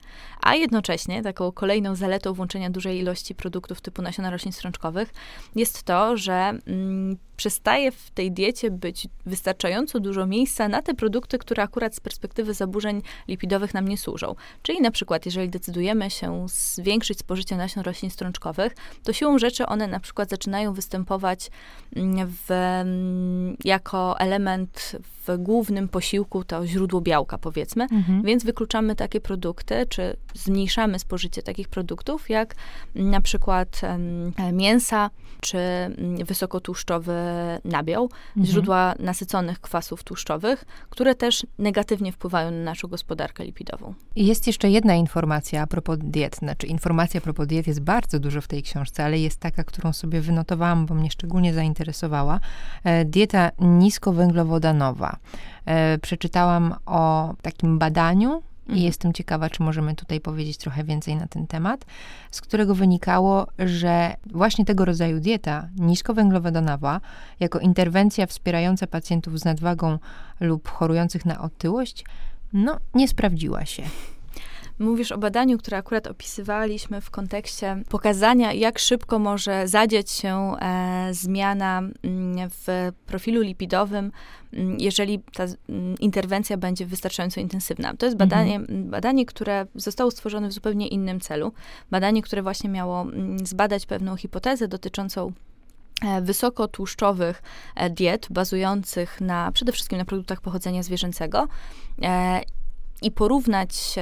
[0.43, 5.13] a jednocześnie taką kolejną zaletą włączenia dużej ilości produktów typu nasiona roślin strączkowych
[5.57, 11.39] jest to, że mm, przestaje w tej diecie być wystarczająco dużo miejsca na te produkty,
[11.39, 14.35] które akurat z perspektywy zaburzeń lipidowych nam nie służą.
[14.63, 18.73] Czyli na przykład, jeżeli decydujemy się zwiększyć spożycie nasion roślin strączkowych,
[19.05, 21.51] to siłą rzeczy one na przykład zaczynają występować
[21.97, 28.23] mm, w, mm, jako element w głównym posiłku, to źródło białka powiedzmy, mhm.
[28.23, 32.55] więc wykluczamy takie produkty, czy zmniejszamy spożycie takich produktów, jak
[32.95, 33.81] na przykład
[34.53, 35.11] mięsa,
[35.41, 35.59] czy
[36.25, 37.15] wysokotłuszczowy
[37.65, 38.47] nabiał, mhm.
[38.47, 43.95] źródła nasyconych kwasów tłuszczowych, które też negatywnie wpływają na naszą gospodarkę lipidową.
[44.17, 46.37] Jest jeszcze jedna informacja a propos diet.
[46.37, 49.93] Znaczy, informacja a propos diet jest bardzo dużo w tej książce, ale jest taka, którą
[49.93, 52.41] sobie wynotowałam, bo mnie szczególnie zainteresowała.
[52.85, 55.17] E, dieta niskowęglowodanowa.
[55.67, 58.87] E, przeczytałam o takim badaniu, i mhm.
[58.87, 61.85] jestem ciekawa, czy możemy tutaj powiedzieć trochę więcej na ten temat,
[62.31, 67.01] z którego wynikało, że właśnie tego rodzaju dieta niskowęglowodanowa,
[67.41, 69.99] jako interwencja wspierająca pacjentów z nadwagą
[70.41, 72.05] lub chorujących na otyłość,
[72.53, 73.83] no nie sprawdziła się.
[74.81, 81.09] Mówisz o badaniu, które akurat opisywaliśmy w kontekście pokazania, jak szybko może zadzieć się e,
[81.13, 84.13] zmiana mm, w profilu lipidowym,
[84.53, 87.95] mm, jeżeli ta mm, interwencja będzie wystarczająco intensywna.
[87.97, 88.91] To jest badanie, mhm.
[88.91, 91.53] badanie, które zostało stworzone w zupełnie innym celu.
[91.91, 93.07] Badanie, które właśnie miało
[93.45, 95.33] zbadać pewną hipotezę dotyczącą
[96.03, 97.43] e, wysokotłuszczowych
[97.77, 101.49] e, diet bazujących na przede wszystkim na produktach pochodzenia zwierzęcego
[103.03, 103.95] i porównać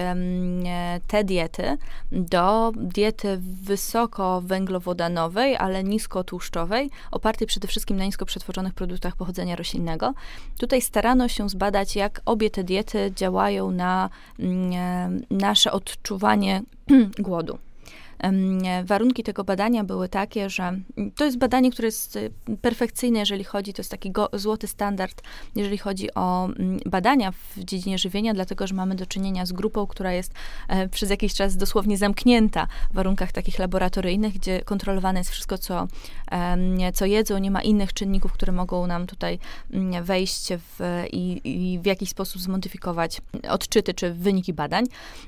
[1.07, 1.79] te diety
[2.13, 10.15] do diety wysokowęglowodanowej, ale niskotłuszczowej, opartej przede wszystkim na nisko przetworzonych produktach pochodzenia roślinnego.
[10.59, 14.11] Tutaj starano się zbadać, jak obie te diety działają na
[15.31, 16.63] nasze odczuwanie
[17.19, 17.59] głodu.
[18.85, 20.81] Warunki tego badania były takie, że
[21.17, 22.31] to jest badanie, które jest y,
[22.63, 25.23] perfekcyjne, jeżeli chodzi, to jest taki go, złoty standard,
[25.57, 29.87] jeżeli chodzi o mm, badania w dziedzinie żywienia, dlatego że mamy do czynienia z grupą,
[29.87, 30.33] która jest
[30.69, 35.87] e, przez jakiś czas dosłownie zamknięta w warunkach takich laboratoryjnych, gdzie kontrolowane jest wszystko, co,
[36.95, 39.39] co jedzą, nie ma innych czynników, które mogą nam tutaj
[39.73, 44.85] mm, wejść w, i, i w jakiś sposób zmodyfikować odczyty czy wyniki badań.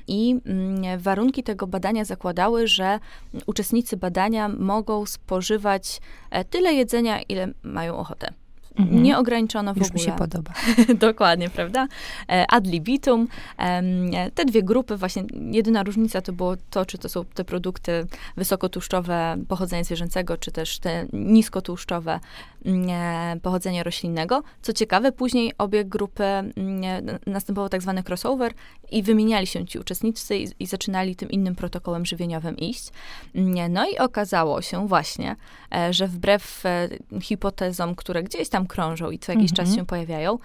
[0.07, 2.99] I mm, warunki tego badania zakładały, że że
[3.45, 6.01] uczestnicy badania mogą spożywać
[6.31, 8.33] e, tyle jedzenia, ile mają ochotę.
[8.75, 9.03] Mhm.
[9.03, 10.03] Nie ograniczono w Już ogóle.
[10.03, 10.51] mi się podoba.
[11.07, 11.87] Dokładnie, prawda?
[12.29, 13.27] E, ad libitum.
[14.35, 18.07] Te dwie grupy, właśnie jedyna różnica to było to, czy to są te produkty
[18.37, 22.19] wysokotłuszczowe pochodzenia zwierzęcego, czy też te niskotłuszczowe
[23.41, 24.43] pochodzenia roślinnego.
[24.61, 26.51] Co ciekawe, później obie grupy mm,
[27.25, 28.53] następował tak zwany crossover
[28.91, 32.89] i wymieniali się ci uczestnicy i, i zaczynali tym innym protokołem żywieniowym iść.
[33.35, 35.35] Mm, no i okazało się właśnie,
[35.75, 36.89] e, że wbrew e,
[37.21, 39.77] hipotezom, które gdzieś tam krążą i co jakiś czas mhm.
[39.77, 40.37] się pojawiają,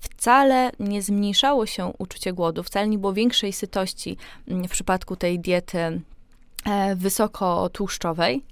[0.00, 4.16] wcale nie zmniejszało się uczucie głodu, wcale nie było większej sytości
[4.48, 8.42] mm, w przypadku tej diety e, wysokotłuszczowej.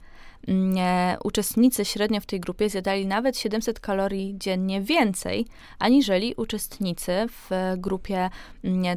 [1.25, 5.47] Uczestnicy średnio w tej grupie zjadali nawet 700 kalorii dziennie więcej,
[5.79, 8.31] aniżeli uczestnicy w grupie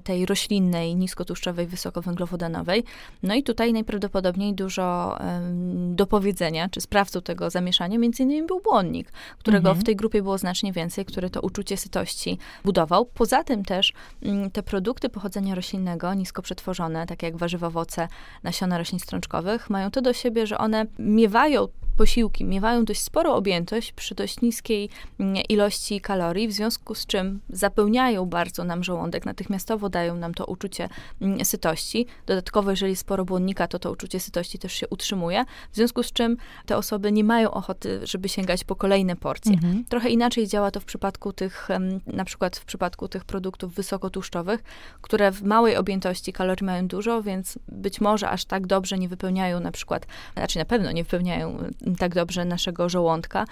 [0.04, 2.84] tej roślinnej, niskotłuszczowej, wysokowęglowodanowej.
[3.24, 8.60] No i tutaj najprawdopodobniej dużo um, do powiedzenia, czy sprawcą tego zamieszania, między innymi był
[8.60, 9.82] błonnik, którego mhm.
[9.82, 13.06] w tej grupie było znacznie więcej, który to uczucie sytości budował.
[13.06, 18.08] Poza tym też um, te produkty pochodzenia roślinnego, nisko przetworzone, takie jak warzywa, owoce,
[18.44, 21.68] nasiona roślin strączkowych, mają to do siebie, że one miewają oddają
[22.00, 24.90] posiłki miewają dość sporą objętość przy dość niskiej
[25.20, 30.46] mm, ilości kalorii, w związku z czym zapełniają bardzo nam żołądek, natychmiastowo dają nam to
[30.46, 30.90] uczucie
[31.22, 32.06] mm, sytości.
[32.26, 36.38] Dodatkowo, jeżeli sporo błonnika, to to uczucie sytości też się utrzymuje, w związku z czym
[36.66, 39.54] te osoby nie mają ochoty, żeby sięgać po kolejne porcje.
[39.54, 39.86] Mhm.
[39.90, 41.68] Trochę inaczej działa to w przypadku tych,
[42.08, 44.64] na przykład w przypadku tych produktów wysokotłuszczowych,
[45.02, 49.60] które w małej objętości kalorii mają dużo, więc być może aż tak dobrze nie wypełniają
[49.60, 51.58] na przykład, znaczy na pewno nie wypełniają
[51.96, 53.46] tak dobrze naszego żołądka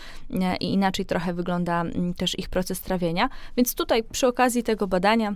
[0.60, 1.84] i inaczej trochę wygląda
[2.18, 3.30] też ich proces trawienia.
[3.58, 5.36] Więc tutaj przy okazji tego badania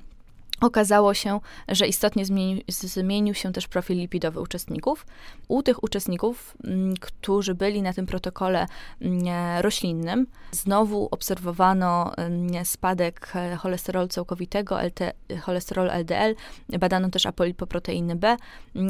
[0.62, 5.06] Okazało się, że istotnie zmieni, zmienił się też profil lipidowy uczestników.
[5.48, 8.68] U tych uczestników, m, którzy byli na tym protokole
[9.02, 9.20] m,
[9.62, 15.00] roślinnym, znowu obserwowano m, spadek cholesterolu całkowitego, LT,
[15.42, 16.36] cholesterol LDL,
[16.80, 18.38] badano też apolipoproteiny B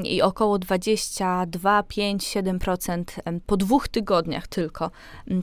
[0.04, 3.04] i około 22, 5, 7%
[3.46, 4.92] po dwóch tygodniach tylko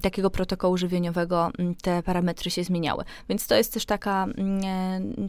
[0.03, 1.51] takiego protokołu żywieniowego
[1.83, 3.05] te parametry się zmieniały.
[3.29, 4.27] Więc to jest też taka,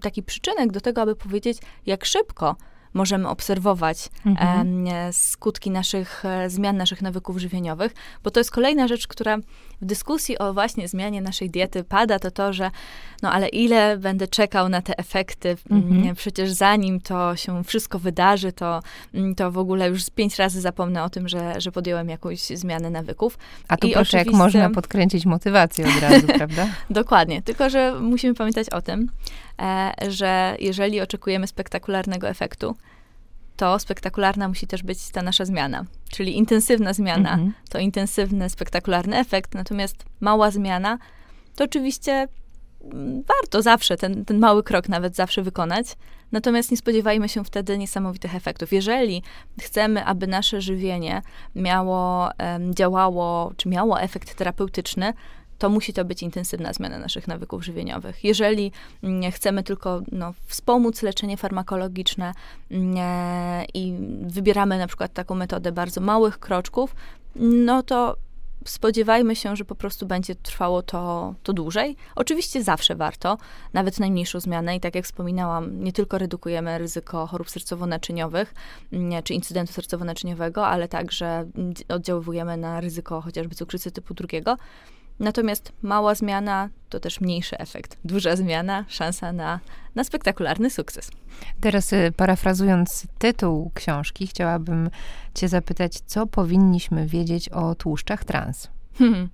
[0.02, 2.56] taki przyczynek do tego, tego, aby powiedzieć, jak szybko
[2.94, 4.88] możemy obserwować mhm.
[4.88, 9.38] e, skutki naszych e, zmian, naszych nawyków żywieniowych, bo to jest kolejna rzecz, która
[9.82, 12.72] w dyskusji o właśnie zmianie naszej diety pada, to to, że
[13.22, 16.16] no ale ile będę czekał na te efekty, mhm.
[16.16, 18.80] przecież zanim to się wszystko wydarzy, to,
[19.38, 22.90] to w ogóle już z pięć razy zapomnę o tym, że, że podjąłem jakąś zmianę
[22.90, 23.38] nawyków.
[23.68, 26.68] A tu I proszę, jak można podkręcić motywację od razu, prawda?
[26.90, 29.10] Dokładnie, tylko że musimy pamiętać o tym,
[30.08, 32.76] że jeżeli oczekujemy spektakularnego efektu,
[33.58, 35.86] to spektakularna musi też być ta nasza zmiana.
[36.12, 37.54] Czyli intensywna zmiana mhm.
[37.70, 40.98] to intensywny, spektakularny efekt, natomiast mała zmiana
[41.56, 42.28] to oczywiście
[42.84, 45.96] mm, warto zawsze ten, ten mały krok nawet zawsze wykonać.
[46.32, 48.74] Natomiast nie spodziewajmy się wtedy niesamowitych efektów.
[48.74, 49.24] Jeżeli
[49.62, 51.22] chcemy, aby nasze żywienie
[51.56, 52.30] miało,
[52.74, 55.14] działało, czy miało efekt terapeutyczny,
[55.60, 58.24] to musi to być intensywna zmiana naszych nawyków żywieniowych.
[58.24, 58.72] Jeżeli
[59.04, 62.34] mm, chcemy tylko no, wspomóc leczenie farmakologiczne
[62.72, 66.96] mm, e, i wybieramy na przykład taką metodę bardzo małych kroczków,
[67.36, 68.16] no to
[68.66, 71.96] spodziewajmy się, że po prostu będzie trwało to, to dłużej.
[72.16, 73.38] Oczywiście zawsze warto,
[73.74, 78.54] nawet najmniejszą zmianę i tak jak wspominałam, nie tylko redukujemy ryzyko chorób sercowo-naczyniowych
[78.94, 81.46] mm, czy incydentu sercowo-naczyniowego, ale także
[81.90, 84.58] oddziaływujemy na ryzyko chociażby cukrzycy typu drugiego.
[85.20, 87.98] Natomiast mała zmiana to też mniejszy efekt.
[88.06, 89.60] Duża zmiana, szansa na,
[89.96, 91.12] na spektakularny sukces.
[91.62, 94.90] Teraz y, parafrazując tytuł książki, chciałabym
[95.36, 98.68] Cię zapytać, co powinniśmy wiedzieć o tłuszczach trans?
[98.98, 99.30] Hmm.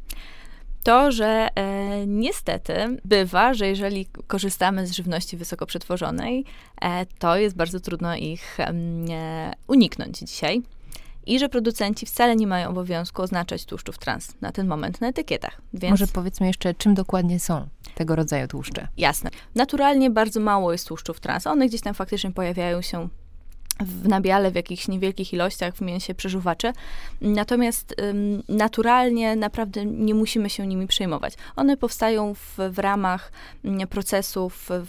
[0.83, 2.73] To, że e, niestety
[3.05, 6.45] bywa, że jeżeli korzystamy z żywności wysoko przetworzonej,
[6.81, 8.73] e, to jest bardzo trudno ich e,
[9.67, 10.61] uniknąć dzisiaj
[11.25, 15.61] i że producenci wcale nie mają obowiązku oznaczać tłuszczów trans na ten moment na etykietach.
[15.73, 15.91] Więc...
[15.91, 18.87] Może powiedzmy jeszcze, czym dokładnie są tego rodzaju tłuszcze?
[18.97, 19.29] Jasne.
[19.55, 21.47] Naturalnie bardzo mało jest tłuszczów trans.
[21.47, 23.09] One gdzieś tam faktycznie pojawiają się
[23.79, 26.73] w nabiale w jakichś niewielkich ilościach w mięsie przeżuwaczy.
[27.21, 31.33] Natomiast ym, naturalnie naprawdę nie musimy się nimi przejmować.
[31.55, 33.31] One powstają w, w ramach
[33.83, 34.83] y, procesów y,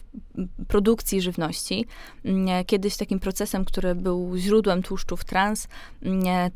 [0.68, 1.86] produkcji żywności.
[2.26, 5.68] Y, kiedyś takim procesem, który był źródłem tłuszczów trans,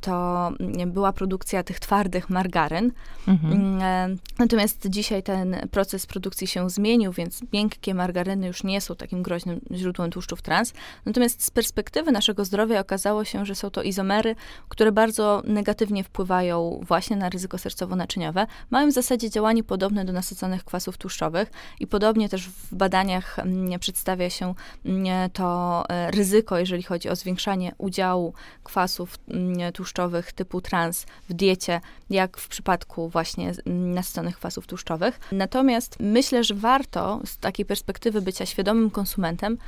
[0.01, 0.53] to
[0.87, 2.93] była produkcja tych twardych margaryn.
[3.29, 3.81] Mhm.
[4.39, 9.61] Natomiast dzisiaj ten proces produkcji się zmienił, więc miękkie margaryny już nie są takim groźnym
[9.75, 10.73] źródłem tłuszczów trans.
[11.07, 14.37] Natomiast z perspektywy naszego zdrowia okazało się, że są to izomery,
[14.69, 18.47] które bardzo negatywnie wpływają właśnie na ryzyko sercowo-naczyniowe.
[18.71, 21.51] Mają w zasadzie działanie podobne do nasyconych kwasów tłuszczowych
[21.81, 24.55] i podobnie też w badaniach mm, przedstawia się
[24.85, 31.35] mm, to e, ryzyko, jeżeli chodzi o zwiększanie udziału kwasów mm, tłuszczowych typu trans w
[31.35, 35.21] diecie, jak w przypadku właśnie nasyconych kwasów tłuszczowych.
[35.33, 39.59] Natomiast myślę, że warto z takiej perspektywy bycia świadomym konsumentem,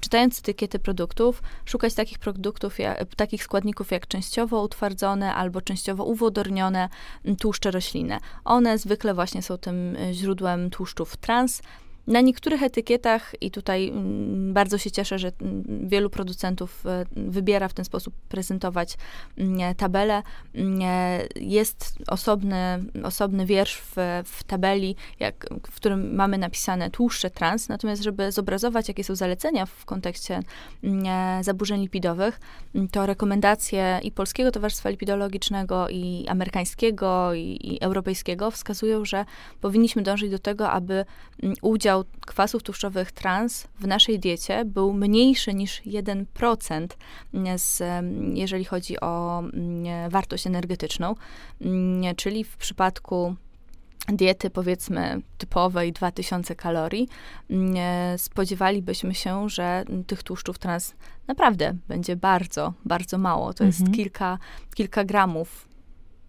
[0.00, 6.88] czytając etykiety produktów, szukać takich produktów, jak, takich składników jak częściowo utwardzone albo częściowo uwodornione
[7.40, 8.18] tłuszcze roślinne.
[8.44, 11.62] One zwykle właśnie są tym e, źródłem tłuszczów trans,
[12.06, 17.68] Na niektórych etykietach, i tutaj mm, bardzo się cieszę, że mm, wielu producentów e, wybiera
[17.68, 18.96] w ten sposób prezentować
[19.38, 20.22] mm, tabelę,
[21.36, 28.02] jest osobny, osobny wiersz w, w tabeli, jak, w którym mamy napisane tłuszcze trans, natomiast
[28.02, 30.40] żeby zobrazować, jakie są zalecenia w kontekście
[31.40, 32.40] zaburzeń lipidowych,
[32.90, 39.24] to rekomendacje i Polskiego Towarzystwa Lipidologicznego, i amerykańskiego, i, i europejskiego wskazują, że
[39.60, 41.04] powinniśmy dążyć do tego, aby
[41.62, 46.86] udział udział kwasów tłuszczowych trans w naszej diecie był mniejszy niż 1%,
[47.56, 47.82] z,
[48.34, 51.14] jeżeli chodzi o mm, wartość energetyczną,
[51.60, 53.36] mm, czyli w przypadku
[54.08, 57.08] diety powiedzmy typowej 2000 kalorii,
[57.50, 60.94] mm, spodziewalibyśmy się, że tych tłuszczów trans
[61.26, 63.54] naprawdę będzie bardzo, bardzo mało.
[63.54, 63.68] To mhm.
[63.68, 64.38] jest kilka,
[64.74, 65.68] kilka gramów,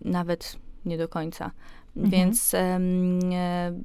[0.01, 1.51] nawet nie do końca.
[1.95, 2.11] Mhm.
[2.11, 2.79] Więc e,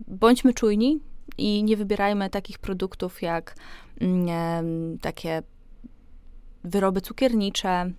[0.08, 1.00] bądźmy czujni,
[1.38, 3.54] i nie wybierajmy takich produktów jak
[4.00, 5.42] mm, takie
[6.64, 7.90] wyroby cukiernicze,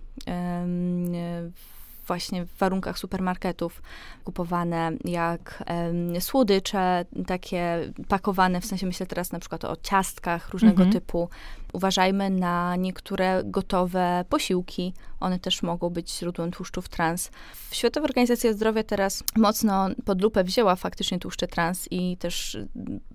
[2.06, 3.82] właśnie w warunkach supermarketów
[4.24, 5.64] kupowane, jak
[6.20, 10.92] słodycze, takie pakowane, w sensie myślę teraz na przykład o ciastkach różnego mhm.
[10.92, 11.28] typu,
[11.72, 14.94] Uważajmy na niektóre gotowe posiłki.
[15.20, 17.30] One też mogą być źródłem tłuszczów trans.
[17.70, 22.58] Światowa Organizacja Zdrowia teraz mocno pod lupę wzięła faktycznie tłuszcze trans i też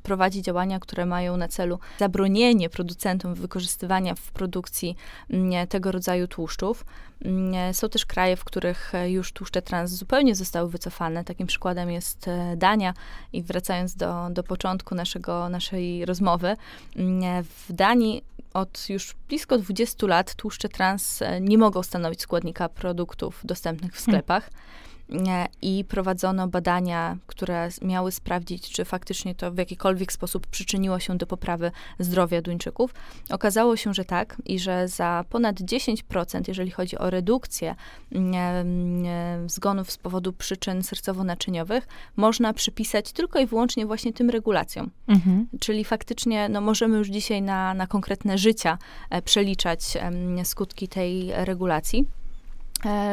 [0.03, 4.95] prowadzi działania, które mają na celu zabronienie producentom wykorzystywania w produkcji
[5.29, 6.85] mm, tego rodzaju tłuszczów.
[7.25, 11.23] Mm, są też kraje, w których już tłuszcze trans zupełnie zostały wycofane.
[11.23, 12.93] Takim przykładem jest e, Dania.
[13.33, 16.55] I wracając do, do początku naszego, naszej rozmowy,
[16.95, 18.23] mm, w Danii
[18.57, 23.99] od już blisko 20 lat tłuszcze trans e, nie mogą stanowić składnika produktów dostępnych w
[23.99, 24.43] sklepach.
[24.43, 24.86] Hmm.
[25.11, 31.17] E, i prowadzono badania, które miały sprawdzić, czy faktycznie to w jakikolwiek sposób przyczyniło się
[31.17, 32.93] do poprawy zdrowia Duńczyków.
[33.29, 37.75] Okazało się, że tak i że za ponad 10%, jeżeli chodzi o redukcję
[38.11, 44.91] mm, e, zgonów z powodu przyczyn sercowo-naczyniowych, można przypisać tylko i wyłącznie właśnie tym regulacjom.
[45.07, 45.47] Mhm.
[45.59, 48.77] Czyli faktycznie no, możemy już dzisiaj na, na konkretne życia
[49.09, 49.97] e, przeliczać
[50.43, 52.05] skutki tej regulacji.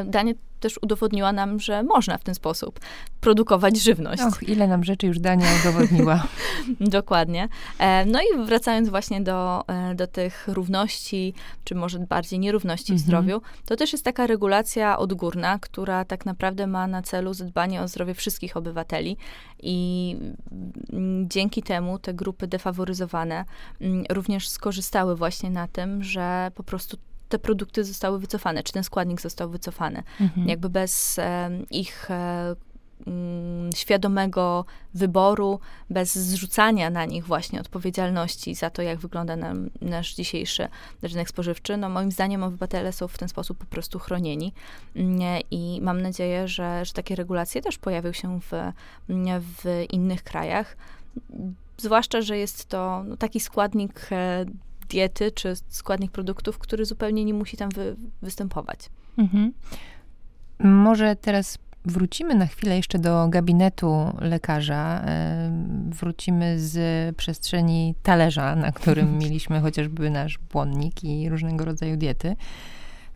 [0.04, 0.34] Danie
[0.64, 2.80] też udowodniła nam, że można w ten sposób
[3.20, 4.22] produkować żywność.
[4.22, 6.22] Och, ile nam rzeczy już Dania udowodniła.
[6.80, 7.48] Dokładnie.
[7.78, 11.34] E, no i wracając właśnie do, e, do tych równości,
[11.64, 13.06] czy może bardziej nierówności w mhm.
[13.06, 17.88] zdrowiu, to też jest taka regulacja odgórna, która tak naprawdę ma na celu zadbanie o
[17.88, 19.16] zdrowie wszystkich obywateli
[19.62, 20.16] i
[20.92, 23.44] mm, dzięki temu te grupy defaworyzowane
[23.80, 26.96] mm, również skorzystały właśnie na tym, że po prostu
[27.34, 30.02] te produkty zostały wycofane, czy ten składnik został wycofany.
[30.20, 30.48] Mhm.
[30.48, 32.54] Jakby bez e, ich e,
[33.06, 34.64] mm, świadomego
[34.94, 35.60] wyboru,
[35.90, 40.68] bez zrzucania na nich właśnie odpowiedzialności za to, jak wygląda nam nasz dzisiejszy
[41.02, 44.52] rynek spożywczy, no moim zdaniem obywatele są w ten sposób po prostu chronieni
[44.96, 45.20] mm,
[45.50, 48.72] i mam nadzieję, że, że takie regulacje też pojawią się w,
[49.62, 50.76] w innych krajach.
[51.76, 54.44] Zwłaszcza, że jest to no, taki składnik e,
[54.88, 58.78] diety czy składnik produktów, który zupełnie nie musi tam wy, występować.
[59.18, 59.52] Mhm.
[60.58, 65.04] Może teraz wrócimy na chwilę jeszcze do gabinetu lekarza.
[65.88, 72.36] Wrócimy z przestrzeni talerza, na którym mieliśmy chociażby nasz błonnik i różnego rodzaju diety.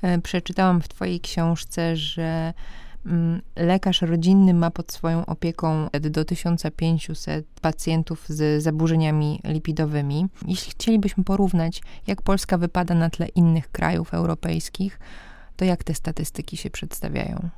[0.02, 2.54] E, przeczytałam w Twojej książce, że
[3.56, 10.26] lekarz rodzinny ma pod swoją opieką do 1500 pacjentów z zaburzeniami lipidowymi.
[10.46, 14.98] Jeśli chcielibyśmy porównać, jak Polska wypada na tle innych krajów europejskich,
[15.56, 17.48] to jak te statystyki się przedstawiają?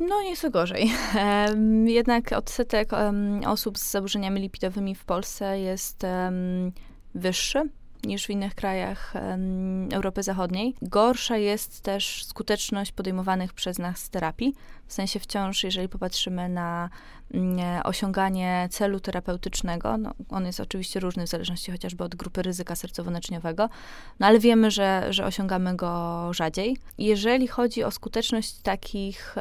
[0.00, 0.90] No, nieco gorzej.
[1.84, 2.90] Jednak odsetek
[3.46, 6.02] osób z zaburzeniami lipidowymi w Polsce jest
[7.14, 7.68] wyższy
[8.06, 9.14] niż w innych krajach
[9.92, 10.74] Europy Zachodniej.
[10.82, 14.54] Gorsza jest też skuteczność podejmowanych przez nas terapii.
[14.86, 16.90] W sensie wciąż, jeżeli popatrzymy na
[17.34, 22.74] mm, osiąganie celu terapeutycznego, no, on jest oczywiście różny w zależności chociażby od grupy ryzyka
[22.74, 23.68] sercowo-naczyniowego,
[24.20, 26.76] no ale wiemy, że, że osiągamy go rzadziej.
[26.98, 29.34] Jeżeli chodzi o skuteczność takich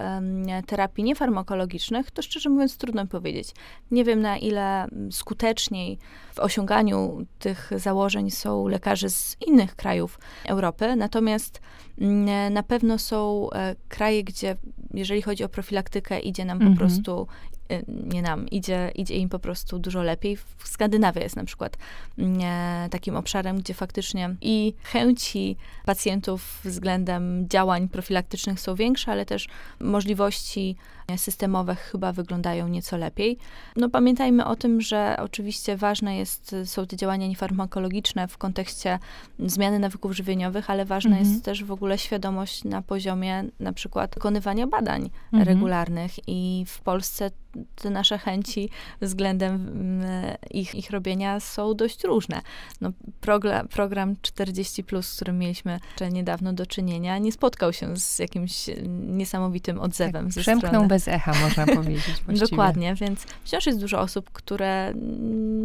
[0.67, 3.49] terapii niefarmakologicznych, to szczerze mówiąc trudno powiedzieć.
[3.91, 5.97] Nie wiem na ile skuteczniej
[6.33, 11.61] w osiąganiu tych założeń są lekarze z innych krajów Europy, natomiast
[12.01, 14.55] mm, na pewno są e, kraje, gdzie
[14.93, 16.77] jeżeli chodzi o profilaktykę, idzie nam po mhm.
[16.77, 17.27] prostu
[17.71, 20.37] y, nie nam, idzie, idzie im po prostu dużo lepiej.
[20.63, 21.77] Skandynawia jest na przykład
[22.17, 29.25] mm, e, takim obszarem, gdzie faktycznie i chęci pacjentów względem działań profilaktycznych są większe, ale
[29.25, 29.47] też
[29.79, 30.75] możliwości
[31.17, 33.37] systemowe chyba wyglądają nieco lepiej.
[33.75, 38.99] No pamiętajmy o tym, że oczywiście ważne jest, są te działania niefarmakologiczne w kontekście
[39.39, 41.29] zmiany nawyków żywieniowych, ale ważna mhm.
[41.29, 45.43] jest też w ogóle świadomość na poziomie na przykład wykonywania badań mhm.
[45.43, 47.31] regularnych i w Polsce
[47.75, 48.69] te nasze chęci
[49.01, 52.41] względem mm, ich, ich robienia są dość różne.
[52.81, 52.91] No,
[53.21, 55.79] program, program 40, z którym mieliśmy
[56.11, 58.69] niedawno do czynienia, nie spotkał się z jakimś
[59.07, 60.61] niesamowitym odzewem tak, ze strony.
[60.93, 62.21] Bez echa, można powiedzieć.
[62.25, 62.49] Właściwie.
[62.49, 64.93] Dokładnie, więc wciąż jest dużo osób, które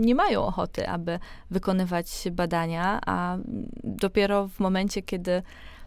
[0.01, 1.19] nie mają ochoty, aby
[1.51, 3.37] wykonywać badania, a
[3.85, 5.43] dopiero w momencie, kiedy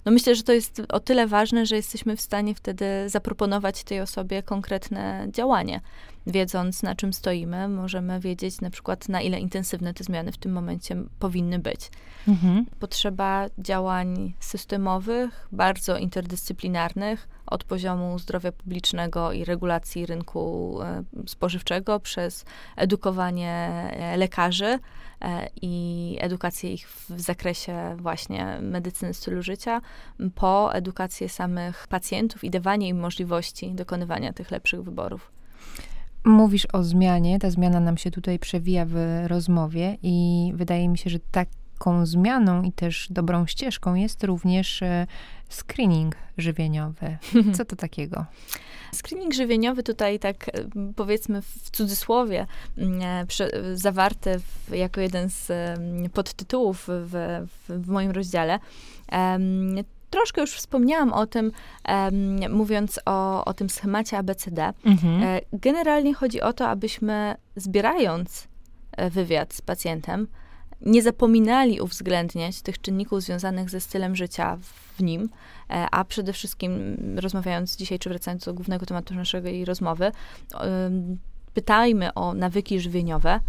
[0.06, 4.02] no myślę, że to jest o tyle ważne, że jesteśmy w stanie wtedy zaproponować tej
[4.02, 5.82] osobie konkretne działanie.
[6.28, 10.52] Wiedząc, na czym stoimy, możemy wiedzieć na przykład, na ile intensywne te zmiany w tym
[10.52, 11.90] momencie powinny być.
[12.28, 12.66] Mhm.
[12.80, 22.46] Potrzeba działań systemowych, bardzo interdyscyplinarnych, od poziomu zdrowia publicznego i regulacji rynku e, spożywczego przez
[22.76, 23.52] edukowanie
[23.92, 24.80] e, lekarzy,
[25.22, 29.82] E, i edukację ich w zakresie właśnie medycyny stylu życia,
[30.36, 35.32] po edukację samych pacjentów i dawanie im możliwości dokonywania tych lepszych wyborów.
[36.24, 41.10] Mówisz o zmianie, ta zmiana nam się tutaj przewija w rozmowie i wydaje mi się,
[41.10, 45.08] że taką zmianą i też dobrą ścieżką jest również e,
[45.50, 47.18] screening żywieniowy.
[47.58, 48.26] Co to takiego?
[48.94, 50.52] Screening żywieniowy tutaj tak e,
[50.96, 52.48] powiedzmy w cudzysłowie
[52.78, 55.52] mm, e, zawarty w, jako jeden z
[56.14, 58.60] podtytułów w, w, w moim rozdziale.
[60.12, 61.52] Troszkę już wspomniałam o tym,
[61.88, 64.74] um, mówiąc o, o tym schemacie ABCD.
[64.86, 65.24] Mhm.
[65.24, 68.48] E, generalnie chodzi o to, abyśmy zbierając
[69.12, 70.28] wywiad z pacjentem,
[70.82, 74.58] nie zapominali uwzględniać tych czynników związanych ze stylem życia
[74.98, 75.30] w nim,
[75.70, 80.12] e, a przede wszystkim rozmawiając dzisiaj, czy wracając do głównego tematu naszej rozmowy,
[81.54, 83.40] pytajmy o nawyki żywieniowe,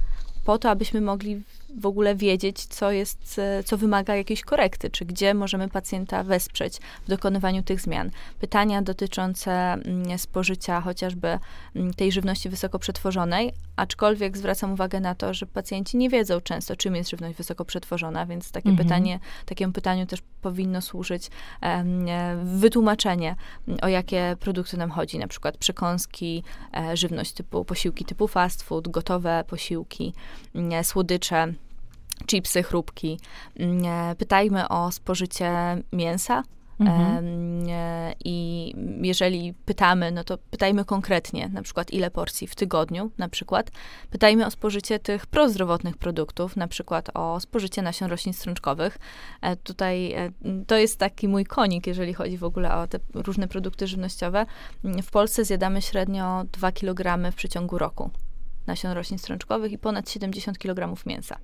[0.45, 1.43] po to, abyśmy mogli
[1.79, 6.79] w ogóle wiedzieć, co jest, e, co wymaga jakiejś korekty, czy gdzie możemy pacjenta wesprzeć
[7.07, 8.11] w dokonywaniu tych zmian.
[8.41, 11.39] Pytania dotyczące mm, spożycia chociażby
[11.77, 16.77] mm, tej żywności wysoko przetworzonej, aczkolwiek zwracam uwagę na to, że pacjenci nie wiedzą często,
[16.77, 18.89] czym jest żywność wysoko przetworzona, więc takie mhm.
[18.89, 21.31] pytanie, takiemu pytaniu też powinno służyć
[21.63, 23.37] e, wytłumaczenie,
[23.83, 26.45] o jakie produkty nam chodzi, na przykład przekąski,
[26.77, 30.15] e, żywność typu posiłki typu fast food, gotowe posiłki,
[30.55, 31.55] mm, słodycze,
[32.27, 33.19] chipsy, chrupki.
[33.57, 35.53] Mm, e, pytajmy o spożycie
[35.93, 36.43] mięsa.
[36.81, 37.25] Mhm.
[37.69, 43.29] E, I jeżeli pytamy, no to pytajmy konkretnie, na przykład ile porcji w tygodniu, na
[43.29, 43.71] przykład.
[44.11, 48.99] Pytajmy o spożycie tych prozdrowotnych produktów, na przykład o spożycie nasion roślin strączkowych.
[49.41, 50.15] E, tutaj
[50.67, 54.47] to jest taki mój konik, jeżeli chodzi w ogóle o te różne produkty żywnościowe.
[54.85, 58.11] W Polsce zjadamy średnio 2 kg w przeciągu roku
[58.67, 61.39] nasion roślin strączkowych i ponad 70 kg mięsa.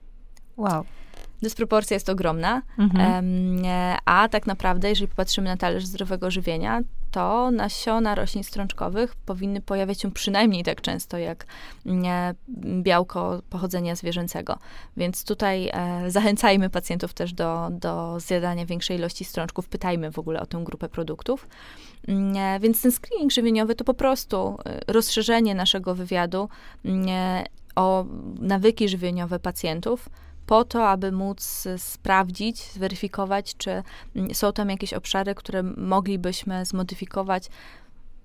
[0.59, 0.84] Wow.
[1.42, 3.62] Dysproporcja jest ogromna, mhm.
[4.04, 6.80] a tak naprawdę, jeżeli popatrzymy na talerz zdrowego żywienia,
[7.11, 11.46] to nasiona roślin strączkowych powinny pojawiać się przynajmniej tak często jak
[12.82, 14.59] białko pochodzenia zwierzęcego.
[14.96, 20.40] Więc tutaj e, zachęcajmy pacjentów też do, do zjadania większej ilości strączków, pytajmy w ogóle
[20.40, 21.48] o tę grupę produktów.
[22.09, 26.48] Mm, e, więc ten screening żywieniowy to po prostu e, rozszerzenie naszego wywiadu
[26.84, 27.06] mm,
[27.76, 28.04] o
[28.40, 30.09] nawyki żywieniowe pacjentów
[30.49, 33.82] po to, aby móc sprawdzić, zweryfikować, czy
[34.16, 37.49] mm, są tam jakieś obszary, które moglibyśmy zmodyfikować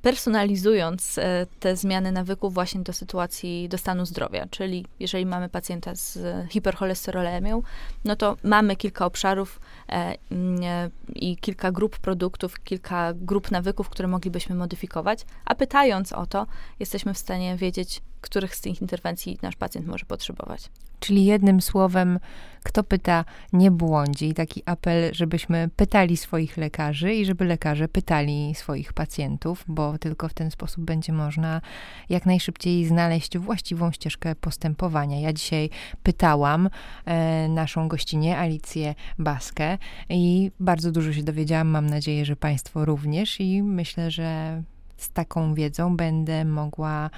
[0.02, 4.46] personalizując e, te zmiany nawyków właśnie do sytuacji, do stanu zdrowia.
[4.52, 6.20] Czyli jeżeli mamy pacjenta z
[6.50, 7.62] hipercholesterolemią,
[8.06, 9.60] no to mamy kilka obszarów
[9.90, 16.14] e, mm, e, i kilka grup produktów, kilka grup nawyków, które moglibyśmy modyfikować, a pytając
[16.14, 16.48] o to,
[16.80, 20.70] jesteśmy w stanie wiedzieć, których z tych interwencji nasz pacjent może potrzebować.
[21.00, 22.20] Czyli jednym słowem,
[22.64, 24.34] kto pyta, nie błądzi.
[24.34, 30.34] Taki apel, żebyśmy pytali swoich lekarzy i żeby lekarze pytali swoich pacjentów, bo tylko w
[30.34, 31.62] ten sposób będzie można
[32.10, 35.20] jak najszybciej znaleźć właściwą ścieżkę postępowania.
[35.20, 35.70] Ja dzisiaj
[36.04, 36.70] pytałam
[37.06, 39.78] e, naszą gościnię, Alicję Baskę,
[40.10, 41.68] i bardzo dużo się dowiedziałam.
[41.68, 44.62] Mam nadzieję, że Państwo również, i myślę, że
[44.98, 47.10] z taką wiedzą będę mogła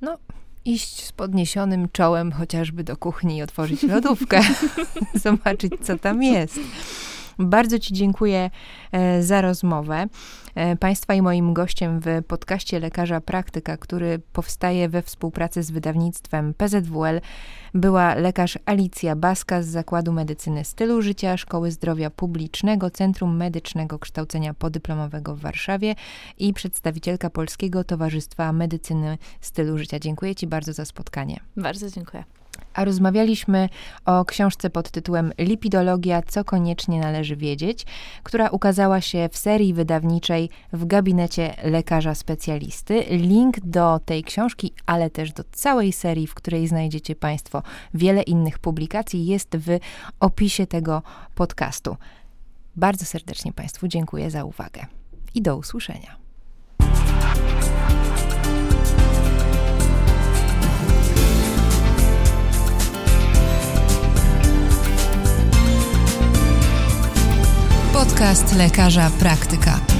[0.00, 0.18] no,
[0.64, 4.40] iść z podniesionym czołem chociażby do kuchni i otworzyć lodówkę,
[5.14, 6.60] zobaczyć, co tam jest.
[7.40, 8.50] Bardzo Ci dziękuję
[8.92, 10.06] e, za rozmowę.
[10.54, 16.54] E, państwa i moim gościem w podcaście Lekarza Praktyka, który powstaje we współpracy z wydawnictwem
[16.54, 17.20] PZWL,
[17.74, 24.54] była lekarz Alicja Baska z Zakładu Medycyny Stylu Życia Szkoły Zdrowia Publicznego Centrum Medycznego Kształcenia
[24.54, 25.94] Podyplomowego w Warszawie
[26.38, 29.98] i przedstawicielka Polskiego Towarzystwa Medycyny Stylu Życia.
[29.98, 31.40] Dziękuję Ci bardzo za spotkanie.
[31.56, 32.39] Bardzo dziękuję
[32.74, 33.68] a rozmawialiśmy
[34.04, 37.86] o książce pod tytułem Lipidologia, co koniecznie należy wiedzieć,
[38.22, 43.04] która ukazała się w serii wydawniczej w gabinecie lekarza specjalisty.
[43.10, 47.62] Link do tej książki, ale też do całej serii, w której znajdziecie Państwo
[47.94, 49.78] wiele innych publikacji, jest w
[50.20, 51.02] opisie tego
[51.34, 51.96] podcastu.
[52.76, 54.86] Bardzo serdecznie Państwu dziękuję za uwagę
[55.34, 56.19] i do usłyszenia.
[68.00, 69.99] Podcast lekarza praktyka.